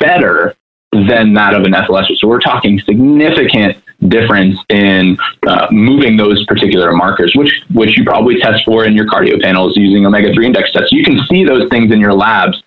better 0.00 0.56
than 0.92 1.34
that 1.34 1.54
of 1.54 1.62
an 1.62 1.74
ethyl 1.74 1.98
ester. 1.98 2.14
So 2.16 2.26
we're 2.26 2.40
talking 2.40 2.80
significant 2.80 3.83
difference 4.08 4.58
in 4.68 5.16
uh, 5.46 5.66
moving 5.70 6.16
those 6.16 6.44
particular 6.46 6.92
markers, 6.92 7.32
which 7.34 7.62
which 7.72 7.96
you 7.96 8.04
probably 8.04 8.38
test 8.40 8.64
for 8.64 8.84
in 8.84 8.94
your 8.94 9.06
cardio 9.06 9.40
panels 9.40 9.76
using 9.76 10.06
omega 10.06 10.32
three 10.32 10.46
index 10.46 10.72
tests. 10.72 10.92
You 10.92 11.04
can 11.04 11.20
see 11.26 11.44
those 11.44 11.68
things 11.70 11.92
in 11.92 12.00
your 12.00 12.12
labs, 12.12 12.62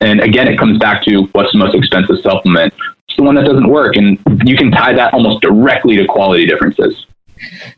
and 0.00 0.20
again, 0.20 0.48
it 0.48 0.58
comes 0.58 0.78
back 0.78 1.02
to 1.04 1.22
what's 1.32 1.52
the 1.52 1.58
most 1.58 1.74
expensive 1.74 2.18
supplement. 2.20 2.72
It's 3.08 3.16
the 3.16 3.22
one 3.22 3.34
that 3.36 3.44
doesn't 3.44 3.68
work, 3.68 3.96
and 3.96 4.18
you 4.44 4.56
can 4.56 4.70
tie 4.70 4.94
that 4.94 5.14
almost 5.14 5.42
directly 5.42 5.96
to 5.96 6.06
quality 6.06 6.46
differences. 6.46 7.06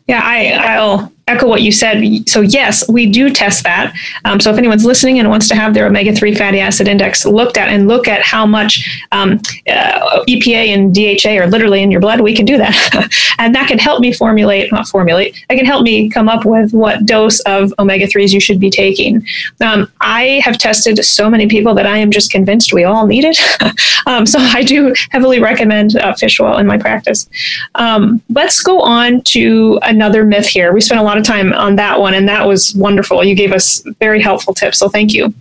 Yeah, 0.07 0.21
I, 0.23 0.53
I'll 0.53 1.13
echo 1.29 1.49
what 1.49 1.63
you 1.63 1.73
said. 1.73 2.29
So, 2.29 2.41
yes, 2.41 2.89
we 2.89 3.05
do 3.05 3.31
test 3.31 3.65
that. 3.65 3.93
Um, 4.25 4.39
so, 4.39 4.53
if 4.53 4.59
anyone's 4.59 4.85
listening 4.85 5.19
and 5.19 5.29
wants 5.29 5.49
to 5.49 5.57
have 5.57 5.75
their 5.75 5.87
omega 5.87 6.15
3 6.15 6.37
fatty 6.37 6.61
acid 6.61 6.87
index 6.87 7.27
looked 7.27 7.57
at 7.57 7.69
and 7.69 7.89
look 7.89 8.07
at 8.07 8.23
how 8.23 8.47
much 8.47 9.05
um, 9.11 9.41
uh, 9.69 10.25
EPA 10.29 10.69
and 10.69 10.95
DHA 10.95 11.43
are 11.43 11.49
literally 11.49 11.83
in 11.83 11.91
your 11.91 12.01
blood, 12.01 12.21
we 12.21 12.35
can 12.35 12.47
do 12.47 12.57
that. 12.59 13.11
and 13.39 13.53
that 13.57 13.67
can 13.67 13.79
help 13.79 14.01
me 14.01 14.13
formulate, 14.13 14.71
not 14.71 14.87
formulate, 14.87 15.45
it 15.51 15.57
can 15.57 15.67
help 15.67 15.83
me 15.83 16.09
come 16.09 16.29
up 16.29 16.45
with 16.45 16.73
what 16.73 17.05
dose 17.07 17.41
of 17.41 17.75
omega 17.81 18.07
3s 18.07 18.33
you 18.33 18.39
should 18.39 18.61
be 18.61 18.71
taking. 18.71 19.27
Um, 19.61 19.91
I 20.01 20.41
have 20.45 20.59
tested 20.59 21.05
so 21.05 21.29
many 21.29 21.49
people 21.49 21.75
that 21.75 21.87
I 21.87 21.97
am 21.97 22.13
just 22.13 22.31
convinced 22.31 22.73
we 22.73 22.85
all 22.85 23.07
need 23.07 23.25
it. 23.25 23.39
Um, 24.09 24.25
so, 24.25 24.39
I 24.39 24.63
do 24.63 24.95
heavily 25.11 25.41
recommend 25.41 25.97
uh, 25.97 26.15
fish 26.15 26.39
oil 26.39 26.59
in 26.59 26.67
my 26.67 26.79
practice. 26.79 27.29
Um, 27.75 28.23
let's 28.31 28.61
go 28.61 28.81
on 28.81 29.23
to 29.23 29.81
another 29.83 30.25
myth 30.25 30.47
here. 30.47 30.73
We 30.73 30.81
spent 30.81 31.01
a 31.01 31.03
lot 31.03 31.16
of 31.19 31.25
time 31.25 31.53
on 31.53 31.77
that 31.77 32.01
one, 32.01 32.15
and 32.15 32.29
that 32.29 32.47
was 32.47 32.75
wonderful. 32.75 33.25
You 33.25 33.35
gave 33.35 33.53
us 33.53 33.81
very 34.01 34.21
helpful 34.21 34.55
tips, 34.55 34.79
so 34.79 34.89
thank 34.89 35.13
you. 35.13 35.35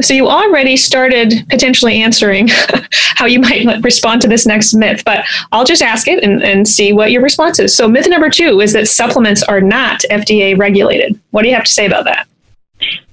So 0.00 0.14
you 0.14 0.28
already 0.28 0.76
started 0.76 1.46
potentially 1.48 2.02
answering 2.02 2.48
how 2.92 3.26
you 3.26 3.40
might 3.40 3.66
respond 3.82 4.22
to 4.22 4.28
this 4.28 4.46
next 4.46 4.74
myth, 4.74 5.02
but 5.04 5.24
I'll 5.52 5.64
just 5.64 5.82
ask 5.82 6.08
it 6.08 6.22
and, 6.22 6.42
and 6.42 6.66
see 6.66 6.92
what 6.92 7.10
your 7.10 7.22
response 7.22 7.58
is. 7.58 7.76
So 7.76 7.88
myth 7.88 8.08
number 8.08 8.30
two 8.30 8.60
is 8.60 8.72
that 8.72 8.88
supplements 8.88 9.42
are 9.42 9.60
not 9.60 10.00
FDA 10.10 10.58
regulated. 10.58 11.18
What 11.30 11.42
do 11.42 11.48
you 11.48 11.54
have 11.54 11.64
to 11.64 11.72
say 11.72 11.86
about 11.86 12.04
that? 12.04 12.26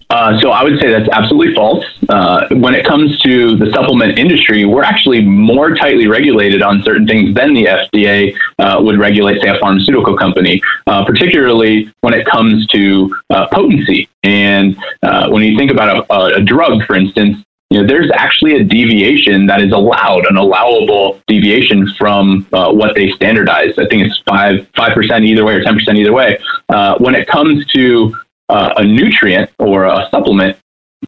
Uh, 0.09 0.39
so 0.39 0.49
I 0.49 0.63
would 0.63 0.79
say 0.79 0.89
that's 0.89 1.09
absolutely 1.09 1.53
false. 1.53 1.85
Uh, 2.09 2.47
when 2.51 2.73
it 2.73 2.85
comes 2.85 3.19
to 3.19 3.55
the 3.57 3.71
supplement 3.71 4.17
industry, 4.17 4.65
we're 4.65 4.83
actually 4.83 5.23
more 5.23 5.75
tightly 5.75 6.07
regulated 6.07 6.63
on 6.63 6.81
certain 6.81 7.07
things 7.07 7.35
than 7.35 7.53
the 7.53 7.65
FDA 7.65 8.35
uh, 8.57 8.81
would 8.81 8.97
regulate, 8.97 9.41
say, 9.41 9.49
a 9.49 9.59
pharmaceutical 9.59 10.17
company, 10.17 10.61
uh, 10.87 11.05
particularly 11.05 11.93
when 12.01 12.13
it 12.13 12.25
comes 12.25 12.65
to 12.67 13.15
uh, 13.29 13.47
potency. 13.51 14.09
And 14.23 14.75
when 15.29 15.43
you 15.43 15.55
think 15.57 15.69
about 15.71 16.05
a, 16.09 16.37
a 16.37 16.41
drug, 16.41 16.83
for 16.85 16.95
instance, 16.95 17.37
you 17.69 17.79
know, 17.79 17.87
there's 17.87 18.09
actually 18.15 18.55
a 18.55 18.63
deviation 18.63 19.45
that 19.45 19.61
is 19.61 19.71
allowed, 19.71 20.25
an 20.25 20.37
allowable 20.37 21.21
deviation 21.27 21.87
from 21.99 22.47
uh, 22.51 22.71
what 22.71 22.95
they 22.95 23.11
standardize. 23.11 23.77
I 23.77 23.85
think 23.85 24.07
it's 24.07 24.19
five 24.27 24.67
five 24.75 24.95
percent 24.95 25.23
either 25.25 25.45
way 25.45 25.53
or 25.53 25.63
ten 25.63 25.75
percent 25.75 25.99
either 25.99 26.11
way. 26.11 26.39
Uh, 26.69 26.97
when 26.97 27.13
it 27.13 27.27
comes 27.27 27.65
to 27.67 28.17
uh, 28.49 28.73
a 28.77 28.83
nutrient 28.83 29.49
or 29.59 29.85
a 29.85 30.07
supplement, 30.11 30.57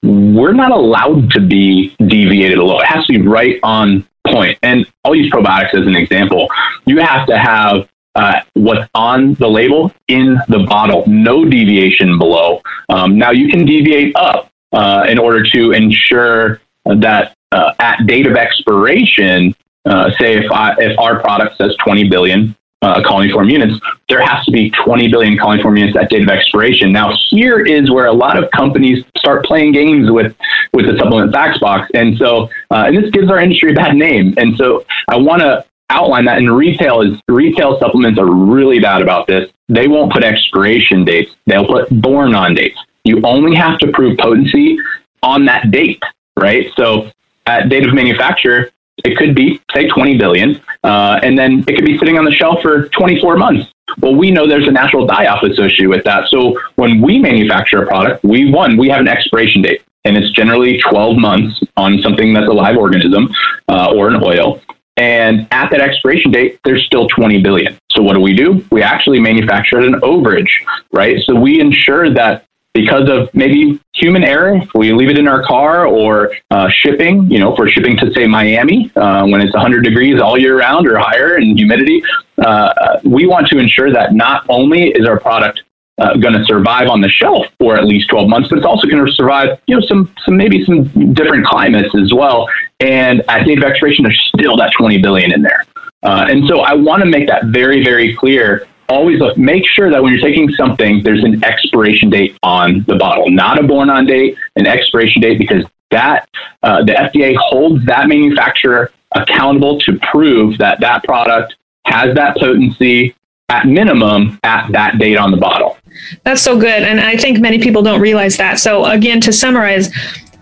we're 0.03 0.53
not 0.53 0.71
allowed 0.71 1.31
to 1.31 1.41
be 1.41 1.95
deviated 1.99 2.57
a 2.57 2.63
little. 2.63 2.79
It 2.79 2.87
has 2.87 3.05
to 3.07 3.19
be 3.19 3.27
right 3.27 3.59
on 3.63 4.07
point. 4.27 4.57
And 4.63 4.85
I'll 5.03 5.15
use 5.15 5.31
probiotics 5.31 5.73
as 5.73 5.85
an 5.87 5.95
example. 5.95 6.49
You 6.85 6.99
have 6.99 7.27
to 7.27 7.37
have 7.37 7.89
uh, 8.15 8.41
what's 8.53 8.89
on 8.93 9.33
the 9.35 9.47
label 9.47 9.93
in 10.07 10.37
the 10.47 10.59
bottle, 10.59 11.03
no 11.07 11.45
deviation 11.45 12.17
below. 12.17 12.61
Um, 12.89 13.17
now 13.17 13.31
you 13.31 13.49
can 13.49 13.65
deviate 13.65 14.15
up 14.15 14.51
uh, 14.73 15.05
in 15.07 15.17
order 15.17 15.43
to 15.43 15.71
ensure 15.71 16.61
that 16.85 17.35
uh, 17.51 17.73
at 17.79 18.05
date 18.05 18.27
of 18.27 18.35
expiration, 18.35 19.55
uh, 19.85 20.11
say 20.19 20.37
if 20.37 20.51
I, 20.51 20.75
if 20.77 20.97
our 20.99 21.19
product 21.19 21.57
says 21.57 21.75
20 21.83 22.09
billion, 22.09 22.55
uh, 22.81 23.01
colony-form 23.03 23.49
units, 23.49 23.79
there 24.09 24.21
has 24.21 24.43
to 24.45 24.51
be 24.51 24.71
20 24.71 25.09
billion 25.09 25.37
colony-form 25.37 25.77
units 25.77 25.97
at 25.97 26.09
date 26.09 26.23
of 26.23 26.29
expiration. 26.29 26.91
Now, 26.91 27.13
here 27.29 27.63
is 27.63 27.91
where 27.91 28.07
a 28.07 28.13
lot 28.13 28.41
of 28.41 28.49
companies 28.51 29.05
start 29.17 29.45
playing 29.45 29.73
games 29.73 30.09
with 30.09 30.35
with 30.73 30.85
the 30.85 30.97
supplement 30.97 31.31
facts 31.31 31.59
box, 31.59 31.89
and 31.93 32.17
so 32.17 32.49
uh, 32.71 32.85
and 32.87 32.97
this 32.97 33.11
gives 33.11 33.29
our 33.29 33.39
industry 33.39 33.71
a 33.71 33.75
bad 33.75 33.95
name. 33.95 34.33
And 34.37 34.55
so, 34.57 34.85
I 35.07 35.17
want 35.17 35.41
to 35.41 35.65
outline 35.89 36.25
that 36.25 36.37
in 36.39 36.49
retail 36.49 37.01
is 37.01 37.19
retail 37.27 37.77
supplements 37.79 38.19
are 38.19 38.31
really 38.31 38.79
bad 38.79 39.01
about 39.01 39.27
this. 39.27 39.51
They 39.67 39.87
won't 39.87 40.11
put 40.11 40.23
expiration 40.23 41.05
dates; 41.05 41.35
they'll 41.45 41.67
put 41.67 41.89
born 42.01 42.33
on 42.33 42.55
dates. 42.55 42.79
You 43.03 43.21
only 43.23 43.55
have 43.55 43.77
to 43.79 43.91
prove 43.91 44.17
potency 44.17 44.77
on 45.23 45.45
that 45.45 45.69
date, 45.69 46.01
right? 46.39 46.71
So, 46.75 47.11
at 47.45 47.69
date 47.69 47.87
of 47.87 47.93
manufacture, 47.93 48.71
it 49.03 49.17
could 49.17 49.35
be, 49.35 49.61
say, 49.73 49.87
20 49.87 50.17
billion, 50.17 50.61
uh, 50.83 51.19
and 51.23 51.37
then 51.37 51.63
it 51.67 51.75
could 51.75 51.85
be 51.85 51.97
sitting 51.97 52.17
on 52.17 52.25
the 52.25 52.31
shelf 52.31 52.61
for 52.61 52.87
24 52.89 53.37
months. 53.37 53.71
Well, 53.99 54.15
we 54.15 54.31
know 54.31 54.47
there's 54.47 54.67
a 54.67 54.71
natural 54.71 55.05
die 55.05 55.27
off 55.27 55.43
associated 55.43 55.89
with 55.89 56.03
that. 56.05 56.29
So 56.29 56.59
when 56.75 57.01
we 57.01 57.19
manufacture 57.19 57.83
a 57.83 57.87
product, 57.87 58.23
we 58.23 58.51
one, 58.51 58.77
we 58.77 58.89
have 58.89 59.01
an 59.01 59.07
expiration 59.07 59.61
date, 59.61 59.83
and 60.05 60.17
it's 60.17 60.31
generally 60.31 60.79
12 60.79 61.17
months 61.17 61.61
on 61.77 61.99
something 62.01 62.33
that's 62.33 62.47
a 62.47 62.53
live 62.53 62.77
organism 62.77 63.29
uh, 63.67 63.93
or 63.93 64.09
an 64.09 64.23
oil. 64.23 64.61
And 64.97 65.47
at 65.51 65.71
that 65.71 65.81
expiration 65.81 66.31
date, 66.31 66.59
there's 66.63 66.85
still 66.85 67.07
20 67.07 67.41
billion. 67.41 67.77
So 67.91 68.03
what 68.03 68.13
do 68.13 68.19
we 68.19 68.35
do? 68.35 68.65
We 68.71 68.83
actually 68.83 69.19
manufacture 69.19 69.79
an 69.79 69.93
overage, 70.01 70.51
right? 70.91 71.21
So 71.23 71.33
we 71.33 71.59
ensure 71.59 72.09
that 72.13 72.45
because 72.73 73.09
of 73.09 73.29
maybe 73.33 73.79
human 73.93 74.23
error, 74.23 74.55
if 74.55 74.73
we 74.73 74.93
leave 74.93 75.09
it 75.09 75.17
in 75.17 75.27
our 75.27 75.43
car 75.43 75.85
or 75.85 76.31
uh, 76.51 76.69
shipping, 76.69 77.29
you 77.29 77.39
know, 77.39 77.55
for 77.55 77.67
shipping 77.67 77.97
to 77.97 78.11
say 78.13 78.25
Miami 78.27 78.91
uh, 78.95 79.25
when 79.25 79.41
it's 79.41 79.53
100 79.53 79.83
degrees 79.83 80.21
all 80.21 80.37
year 80.37 80.57
round 80.59 80.87
or 80.87 80.97
higher 80.97 81.35
and 81.35 81.57
humidity, 81.57 82.01
uh, 82.37 82.99
we 83.03 83.27
want 83.27 83.47
to 83.47 83.57
ensure 83.57 83.91
that 83.91 84.13
not 84.13 84.45
only 84.47 84.89
is 84.89 85.05
our 85.07 85.19
product 85.19 85.63
uh, 85.97 86.15
going 86.15 86.33
to 86.33 86.43
survive 86.45 86.87
on 86.87 87.01
the 87.01 87.09
shelf 87.09 87.45
for 87.59 87.77
at 87.77 87.85
least 87.85 88.09
12 88.09 88.29
months, 88.29 88.49
but 88.49 88.57
it's 88.57 88.65
also 88.65 88.87
going 88.87 89.05
to 89.05 89.11
survive, 89.11 89.59
you 89.67 89.75
know, 89.75 89.85
some, 89.85 90.13
some 90.25 90.37
maybe 90.37 90.63
some 90.65 91.13
different 91.13 91.45
climates 91.45 91.93
as 91.95 92.13
well. 92.13 92.49
And 92.79 93.21
at 93.27 93.39
the 93.39 93.47
date 93.47 93.57
of 93.57 93.63
expiration, 93.65 94.03
there's 94.03 94.31
still 94.33 94.55
that 94.57 94.71
20 94.77 95.01
billion 95.01 95.33
in 95.33 95.41
there. 95.41 95.65
Uh, 96.03 96.25
and 96.29 96.47
so 96.47 96.61
I 96.61 96.73
want 96.73 97.03
to 97.03 97.05
make 97.05 97.27
that 97.27 97.45
very, 97.45 97.83
very 97.83 98.15
clear 98.15 98.67
always 98.91 99.19
look, 99.19 99.37
make 99.37 99.65
sure 99.67 99.89
that 99.89 100.01
when 100.01 100.13
you're 100.13 100.21
taking 100.21 100.51
something, 100.53 101.01
there's 101.03 101.23
an 101.23 101.43
expiration 101.43 102.09
date 102.09 102.37
on 102.43 102.83
the 102.87 102.95
bottle, 102.95 103.29
not 103.29 103.59
a 103.59 103.63
born 103.63 103.89
on 103.89 104.05
date, 104.05 104.37
an 104.55 104.67
expiration 104.67 105.21
date, 105.21 105.37
because 105.37 105.65
that 105.91 106.27
uh, 106.63 106.83
the 106.83 106.93
FDA 106.93 107.35
holds 107.35 107.85
that 107.85 108.07
manufacturer 108.07 108.91
accountable 109.13 109.79
to 109.81 109.99
prove 110.11 110.57
that 110.57 110.79
that 110.79 111.03
product 111.03 111.55
has 111.85 112.15
that 112.15 112.37
potency 112.37 113.15
at 113.49 113.65
minimum 113.65 114.39
at 114.43 114.71
that 114.71 114.97
date 114.97 115.17
on 115.17 115.31
the 115.31 115.37
bottle. 115.37 115.77
That's 116.23 116.41
so 116.41 116.57
good. 116.57 116.83
And 116.83 116.99
I 117.01 117.17
think 117.17 117.39
many 117.39 117.59
people 117.59 117.81
don't 117.81 117.99
realize 117.99 118.37
that. 118.37 118.59
So, 118.59 118.85
again, 118.85 119.19
to 119.21 119.33
summarize, 119.33 119.93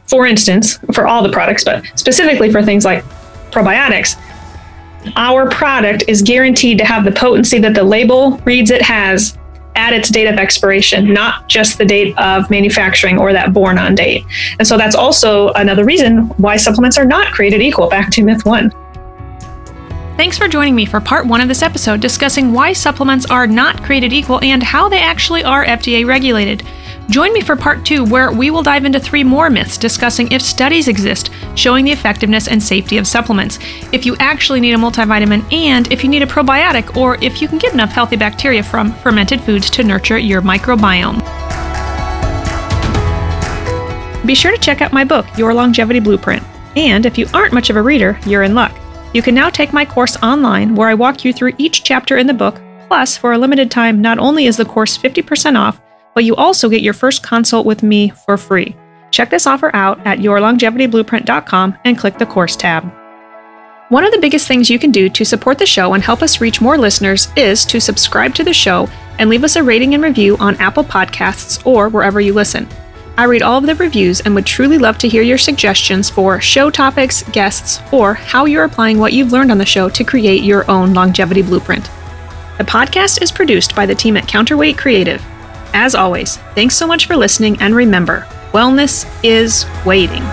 for 0.08 0.28
instance, 0.28 0.78
for 0.94 1.08
all 1.08 1.24
the 1.24 1.32
products, 1.32 1.64
but 1.64 1.84
specifically 1.96 2.52
for 2.52 2.62
things 2.62 2.86
like 2.86 3.04
probiotics, 3.52 4.16
our 5.16 5.50
product 5.50 6.04
is 6.08 6.22
guaranteed 6.22 6.78
to 6.78 6.86
have 6.86 7.06
the 7.06 7.12
potency 7.12 7.60
that 7.60 7.74
the 7.74 7.84
label 7.84 8.38
reads 8.40 8.72
it 8.72 8.82
has 8.82 9.38
at 9.76 9.94
its 9.94 10.10
date 10.10 10.28
of 10.28 10.36
expiration, 10.36 11.14
not 11.14 11.48
just 11.48 11.78
the 11.78 11.86
date 11.86 12.18
of 12.18 12.50
manufacturing 12.50 13.18
or 13.18 13.32
that 13.32 13.54
born 13.54 13.78
on 13.78 13.96
date. 13.96 14.26
And 14.58 14.68
so 14.68 14.78
that's 14.78 14.96
also 14.96 15.50
another 15.54 15.86
reason 15.86 16.28
why 16.38 16.58
supplements 16.58 16.98
are 16.98 17.06
not 17.06 17.34
created 17.34 17.62
equal. 17.62 17.88
Back 17.88 18.12
to 18.12 18.24
myth 18.24 18.46
one. 18.46 18.72
Thanks 20.18 20.38
for 20.38 20.50
joining 20.50 20.76
me 20.76 20.86
for 20.86 21.00
part 21.00 21.26
one 21.26 21.40
of 21.40 21.48
this 21.48 21.62
episode 21.62 22.02
discussing 22.02 22.52
why 22.52 22.74
supplements 22.74 23.26
are 23.28 23.48
not 23.48 23.82
created 23.82 24.12
equal 24.12 24.44
and 24.44 24.62
how 24.62 24.90
they 24.90 25.00
actually 25.00 25.46
are 25.46 25.64
FDA 25.64 26.06
regulated. 26.06 26.68
Join 27.10 27.34
me 27.34 27.42
for 27.42 27.56
part 27.56 27.84
two, 27.84 28.06
where 28.06 28.32
we 28.32 28.52
will 28.52 28.62
dive 28.62 28.86
into 28.86 29.00
three 29.00 29.24
more 29.24 29.50
myths 29.50 29.80
discussing 29.80 30.32
if 30.32 30.44
studies 30.44 30.88
exist 30.88 31.32
showing 31.56 31.84
the 31.84 31.92
effectiveness 31.92 32.48
and 32.48 32.62
safety 32.62 33.00
of 33.00 33.08
supplements, 33.08 33.58
if 33.92 34.06
you 34.06 34.16
actually 34.20 34.60
need 34.60 34.74
a 34.74 34.78
multivitamin, 34.78 35.52
and 35.52 35.92
if 35.92 36.04
you 36.04 36.10
need 36.10 36.22
a 36.22 36.28
probiotic, 36.28 36.96
or 36.96 37.18
if 37.24 37.42
you 37.42 37.48
can 37.48 37.58
get 37.58 37.74
enough 37.74 37.92
healthy 37.92 38.16
bacteria 38.16 38.62
from 38.62 38.94
fermented 38.98 39.42
foods 39.42 39.72
to 39.72 39.84
nurture 39.84 40.20
your 40.20 40.44
microbiome. 40.44 41.18
Be 44.24 44.36
sure 44.36 44.52
to 44.52 44.62
check 44.62 44.82
out 44.82 44.94
my 44.94 45.04
book, 45.04 45.26
Your 45.36 45.52
Longevity 45.56 46.00
Blueprint. 46.00 46.44
And 46.76 47.08
if 47.08 47.18
you 47.18 47.26
aren't 47.34 47.54
much 47.54 47.72
of 47.72 47.76
a 47.76 47.82
reader, 47.82 48.20
you're 48.28 48.44
in 48.44 48.54
luck. 48.54 48.80
You 49.16 49.24
can 49.24 49.34
now 49.34 49.50
take 49.50 49.74
my 49.74 49.84
course 49.84 50.16
online 50.18 50.76
where 50.76 50.90
I 50.90 50.94
walk 50.94 51.26
you 51.26 51.34
through 51.34 51.54
each 51.58 51.84
chapter 51.84 52.18
in 52.18 52.28
the 52.28 52.34
book. 52.36 52.62
Plus, 52.88 53.18
for 53.18 53.34
a 53.34 53.38
limited 53.40 53.72
time, 53.72 54.00
not 54.00 54.20
only 54.20 54.46
is 54.46 54.58
the 54.58 54.66
course 54.66 54.96
50% 54.96 55.58
off, 55.58 55.82
but 56.14 56.24
you 56.24 56.36
also 56.36 56.70
get 56.70 56.82
your 56.82 56.94
first 56.94 57.24
consult 57.24 57.66
with 57.66 57.84
me 57.84 58.10
for 58.10 58.38
free. 58.38 58.76
Check 59.12 59.30
this 59.30 59.48
offer 59.48 59.76
out 59.76 60.06
at 60.06 60.20
yourlongevityblueprint.com 60.20 61.78
and 61.86 61.98
click 61.98 62.18
the 62.18 62.26
course 62.26 62.56
tab. 62.56 62.92
One 63.90 64.04
of 64.04 64.12
the 64.12 64.20
biggest 64.20 64.48
things 64.48 64.70
you 64.70 64.78
can 64.78 64.92
do 64.92 65.10
to 65.10 65.26
support 65.26 65.58
the 65.58 65.66
show 65.66 65.94
and 65.94 66.04
help 66.04 66.22
us 66.22 66.42
reach 66.42 66.62
more 66.62 66.78
listeners 66.78 67.28
is 67.36 67.66
to 67.66 67.82
subscribe 67.82 68.36
to 68.36 68.44
the 68.44 68.54
show 68.54 68.88
and 69.18 69.30
leave 69.30 69.44
us 69.44 69.56
a 69.56 69.64
rating 69.64 69.96
and 69.96 70.04
review 70.04 70.38
on 70.38 70.56
Apple 70.58 70.84
Podcasts 70.84 71.66
or 71.66 71.90
wherever 71.90 72.22
you 72.22 72.34
listen. 72.34 72.68
I 73.18 73.24
read 73.24 73.42
all 73.42 73.58
of 73.58 73.66
the 73.66 73.76
reviews 73.76 74.22
and 74.22 74.34
would 74.36 74.46
truly 74.46 74.78
love 74.78 74.98
to 75.00 75.10
hear 75.10 75.24
your 75.24 75.38
suggestions 75.38 76.10
for 76.10 76.40
show 76.40 76.70
topics, 76.70 77.24
guests, 77.32 77.82
or 77.92 78.14
how 78.14 78.46
you're 78.46 78.64
applying 78.64 79.00
what 79.00 79.12
you've 79.12 79.34
learned 79.34 79.52
on 79.52 79.58
the 79.58 79.66
show 79.66 79.90
to 79.90 80.04
create 80.04 80.44
your 80.44 80.70
own 80.72 80.94
longevity 80.94 81.42
blueprint. 81.42 81.90
The 82.60 82.64
podcast 82.64 83.22
is 83.22 83.32
produced 83.32 83.76
by 83.76 83.86
the 83.86 83.96
team 83.96 84.16
at 84.16 84.28
Counterweight 84.28 84.78
Creative. 84.78 85.22
As 85.74 85.96
always, 85.96 86.38
thanks 86.56 86.76
so 86.76 86.88
much 86.88 87.08
for 87.08 87.16
listening, 87.16 87.62
and 87.62 87.76
remember, 87.76 88.28
wellness 88.52 89.08
is 89.24 89.66
waiting. 89.86 90.24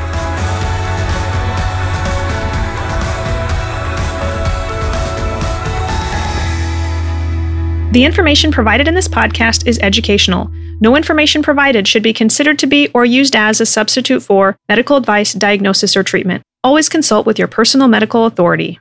The 7.92 8.04
information 8.04 8.52
provided 8.52 8.88
in 8.88 8.94
this 8.94 9.08
podcast 9.08 9.66
is 9.66 9.78
educational. 9.78 10.50
No 10.80 10.96
information 10.96 11.42
provided 11.42 11.88
should 11.88 12.02
be 12.02 12.12
considered 12.12 12.58
to 12.58 12.66
be 12.66 12.88
or 12.92 13.06
used 13.06 13.34
as 13.34 13.58
a 13.58 13.64
substitute 13.64 14.22
for 14.22 14.58
medical 14.68 14.98
advice, 14.98 15.32
diagnosis, 15.32 15.96
or 15.96 16.02
treatment. 16.02 16.42
Always 16.62 16.90
consult 16.90 17.24
with 17.24 17.38
your 17.38 17.48
personal 17.48 17.88
medical 17.88 18.26
authority. 18.26 18.80